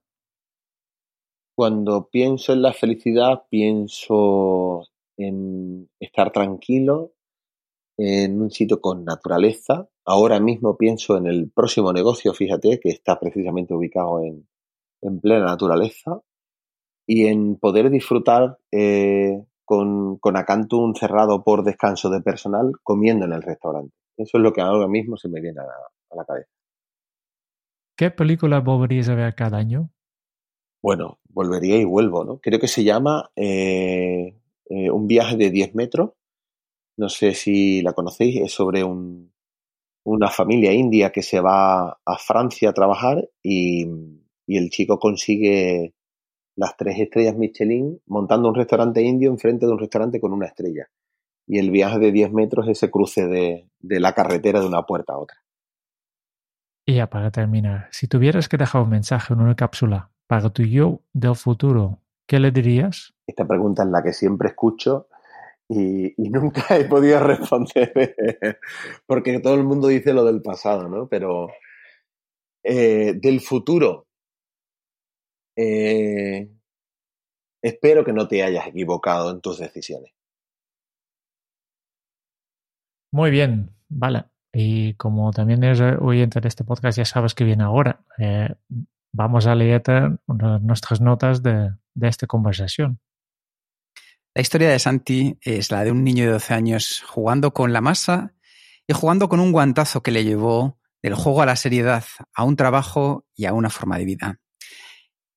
[1.56, 7.14] Cuando pienso en la felicidad, pienso en estar tranquilo,
[7.98, 9.88] en un sitio con naturaleza.
[10.06, 14.48] Ahora mismo pienso en el próximo negocio, fíjate, que está precisamente ubicado en,
[15.22, 16.22] plena naturaleza,
[17.06, 23.34] y en poder disfrutar eh, con, con Acantum cerrado por descanso de personal comiendo en
[23.34, 23.94] el restaurante.
[24.18, 25.76] Eso es lo que ahora mismo se me viene a la,
[26.12, 26.50] a la cabeza.
[27.98, 29.92] ¿Qué película volverías a ver cada año?
[30.82, 32.40] Bueno, volvería y vuelvo, ¿no?
[32.40, 34.36] Creo que se llama eh,
[34.70, 36.12] eh, Un viaje de 10 metros.
[36.98, 39.32] No sé si la conocéis, es sobre un,
[40.04, 43.88] una familia india que se va a Francia a trabajar y,
[44.46, 45.94] y el chico consigue
[46.56, 50.88] las tres estrellas Michelin montando un restaurante indio enfrente de un restaurante con una estrella.
[51.46, 54.84] Y el viaje de 10 metros es ese cruce de, de la carretera de una
[54.84, 55.38] puerta a otra.
[56.86, 60.64] Y ya para terminar, si tuvieras que dejar un mensaje en una cápsula para tu
[60.64, 63.14] yo del futuro, ¿qué le dirías?
[63.28, 65.08] Esta pregunta es la que siempre escucho
[65.70, 68.20] y, y nunca he podido responder
[69.06, 71.08] porque todo el mundo dice lo del pasado, ¿no?
[71.08, 71.50] Pero
[72.64, 74.08] eh, del futuro,
[75.56, 76.50] eh,
[77.62, 80.14] espero que no te hayas equivocado en tus decisiones.
[83.12, 84.26] Muy bien, vale.
[84.52, 88.04] Y como también eres oyente de este podcast, ya sabes que viene ahora.
[88.18, 88.50] Eh,
[89.12, 89.84] vamos a leer
[90.28, 93.00] nuestras notas de, de esta conversación.
[94.36, 97.82] La historia de Santi es la de un niño de 12 años jugando con la
[97.82, 98.34] masa
[98.88, 102.56] y jugando con un guantazo que le llevó del juego a la seriedad, a un
[102.56, 104.40] trabajo y a una forma de vida.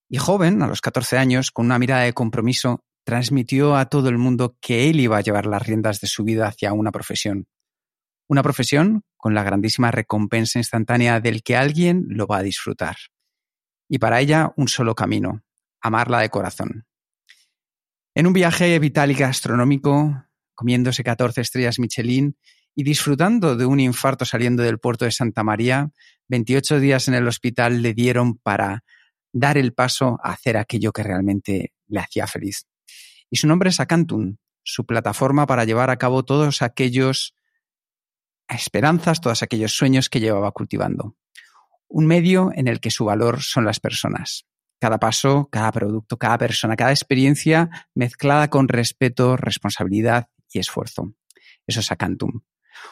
[0.09, 4.18] Y joven, a los 14 años, con una mirada de compromiso, transmitió a todo el
[4.18, 7.46] mundo que él iba a llevar las riendas de su vida hacia una profesión.
[8.28, 12.96] Una profesión con la grandísima recompensa instantánea del que alguien lo va a disfrutar.
[13.88, 15.42] Y para ella un solo camino,
[15.80, 16.84] amarla de corazón.
[18.14, 22.36] En un viaje vital y gastronómico, comiéndose 14 estrellas Michelin
[22.74, 25.90] y disfrutando de un infarto saliendo del puerto de Santa María,
[26.28, 28.82] 28 días en el hospital le dieron para
[29.39, 32.66] dar el paso a hacer aquello que realmente le hacía feliz.
[33.30, 37.34] Y su nombre es Acantum, su plataforma para llevar a cabo todos aquellos
[38.49, 41.16] esperanzas, todos aquellos sueños que llevaba cultivando.
[41.89, 44.47] Un medio en el que su valor son las personas.
[44.80, 51.12] Cada paso, cada producto, cada persona, cada experiencia mezclada con respeto, responsabilidad y esfuerzo.
[51.66, 52.41] Eso es Acantum.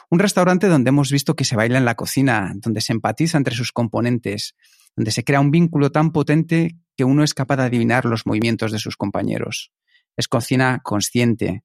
[0.09, 3.55] Un restaurante donde hemos visto que se baila en la cocina, donde se empatiza entre
[3.55, 4.55] sus componentes,
[4.95, 8.71] donde se crea un vínculo tan potente que uno es capaz de adivinar los movimientos
[8.71, 9.71] de sus compañeros.
[10.15, 11.63] Es cocina consciente,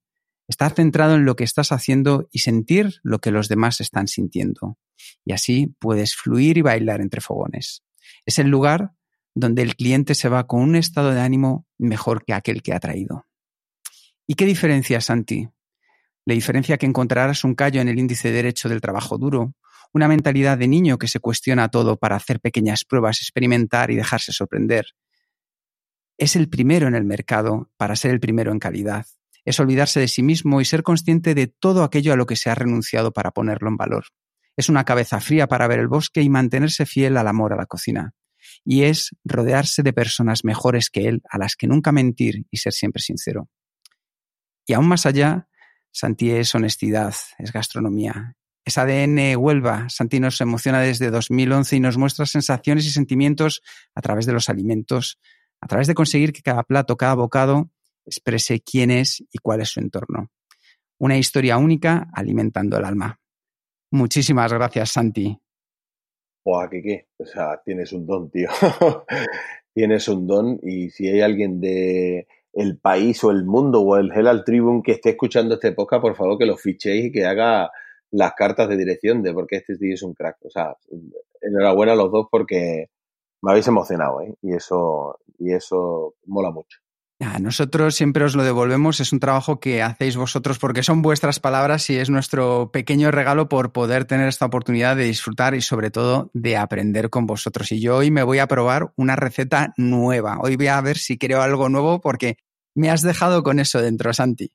[0.48, 4.78] estar centrado en lo que estás haciendo y sentir lo que los demás están sintiendo.
[5.24, 7.84] Y así puedes fluir y bailar entre fogones.
[8.26, 8.92] Es el lugar
[9.34, 12.80] donde el cliente se va con un estado de ánimo mejor que aquel que ha
[12.80, 13.26] traído.
[14.26, 15.48] ¿Y qué diferencia, Santi?
[16.26, 19.54] La diferencia que encontrarás un callo en el índice derecho del trabajo duro,
[19.92, 24.32] una mentalidad de niño que se cuestiona todo para hacer pequeñas pruebas, experimentar y dejarse
[24.32, 24.86] sorprender.
[26.16, 29.06] Es el primero en el mercado para ser el primero en calidad.
[29.44, 32.50] Es olvidarse de sí mismo y ser consciente de todo aquello a lo que se
[32.50, 34.04] ha renunciado para ponerlo en valor.
[34.56, 37.66] Es una cabeza fría para ver el bosque y mantenerse fiel al amor a la
[37.66, 38.14] cocina.
[38.64, 42.74] Y es rodearse de personas mejores que él, a las que nunca mentir y ser
[42.74, 43.48] siempre sincero.
[44.66, 45.48] Y aún más allá,
[45.90, 49.88] Santi es honestidad, es gastronomía, es ADN Huelva.
[49.88, 53.62] Santi nos emociona desde 2011 y nos muestra sensaciones y sentimientos
[53.94, 55.18] a través de los alimentos,
[55.60, 57.70] a través de conseguir que cada plato, cada bocado
[58.06, 60.30] exprese quién es y cuál es su entorno.
[60.98, 63.18] Una historia única alimentando el alma.
[63.90, 65.38] Muchísimas gracias, Santi.
[66.44, 67.08] Buah, ¿qué qué?
[67.18, 68.48] O sea, tienes un don, tío.
[69.74, 74.10] tienes un don y si hay alguien de el país o el mundo o el
[74.10, 77.70] Herald Tribune que esté escuchando este podcast, por favor que lo fichéis y que haga
[78.10, 80.36] las cartas de dirección de porque este tío es un crack.
[80.44, 80.76] O sea,
[81.40, 82.86] enhorabuena a los dos porque
[83.42, 84.34] me habéis emocionado, ¿eh?
[84.42, 86.78] Y eso, y eso mola mucho.
[87.22, 91.38] A nosotros siempre os lo devolvemos, es un trabajo que hacéis vosotros porque son vuestras
[91.38, 95.90] palabras y es nuestro pequeño regalo por poder tener esta oportunidad de disfrutar y sobre
[95.90, 97.72] todo de aprender con vosotros.
[97.72, 100.38] Y yo hoy me voy a probar una receta nueva.
[100.40, 102.38] Hoy voy a ver si creo algo nuevo porque
[102.74, 104.50] me has dejado con eso dentro, Santi.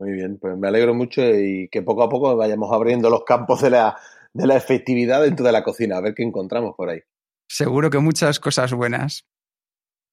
[0.00, 3.60] Muy bien, pues me alegro mucho y que poco a poco vayamos abriendo los campos
[3.60, 3.98] de la,
[4.32, 7.00] de la efectividad dentro de la cocina, a ver qué encontramos por ahí.
[7.46, 9.26] Seguro que muchas cosas buenas.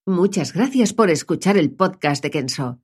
[0.05, 2.79] Muchas gracias por escuchar el podcast de Kenso.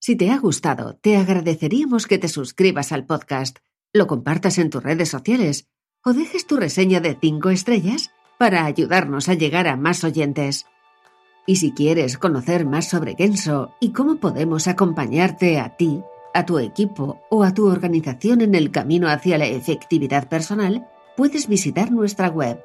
[0.00, 3.58] Si te ha gustado, te agradeceríamos que te suscribas al podcast,
[3.92, 5.68] lo compartas en tus redes sociales
[6.04, 10.66] o dejes tu reseña de 5 estrellas para ayudarnos a llegar a más oyentes.
[11.46, 16.02] Y si quieres conocer más sobre Kenso y cómo podemos acompañarte a ti,
[16.34, 20.86] a tu equipo o a tu organización en el camino hacia la efectividad personal,
[21.16, 22.62] puedes visitar nuestra web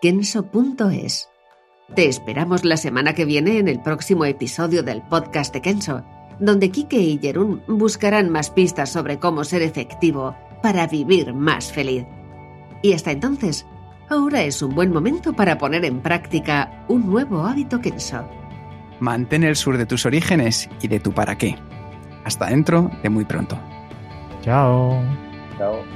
[0.00, 1.28] kenso.es.
[1.94, 6.04] Te esperamos la semana que viene en el próximo episodio del podcast de Kenso,
[6.38, 12.04] donde Kike y Jerún buscarán más pistas sobre cómo ser efectivo para vivir más feliz.
[12.82, 13.66] Y hasta entonces,
[14.08, 18.28] ahora es un buen momento para poner en práctica un nuevo hábito Kenso.
[19.00, 21.56] Mantén el sur de tus orígenes y de tu para qué.
[22.26, 23.56] Hasta dentro de muy pronto.
[24.42, 25.00] Chao.
[25.56, 25.95] Chao.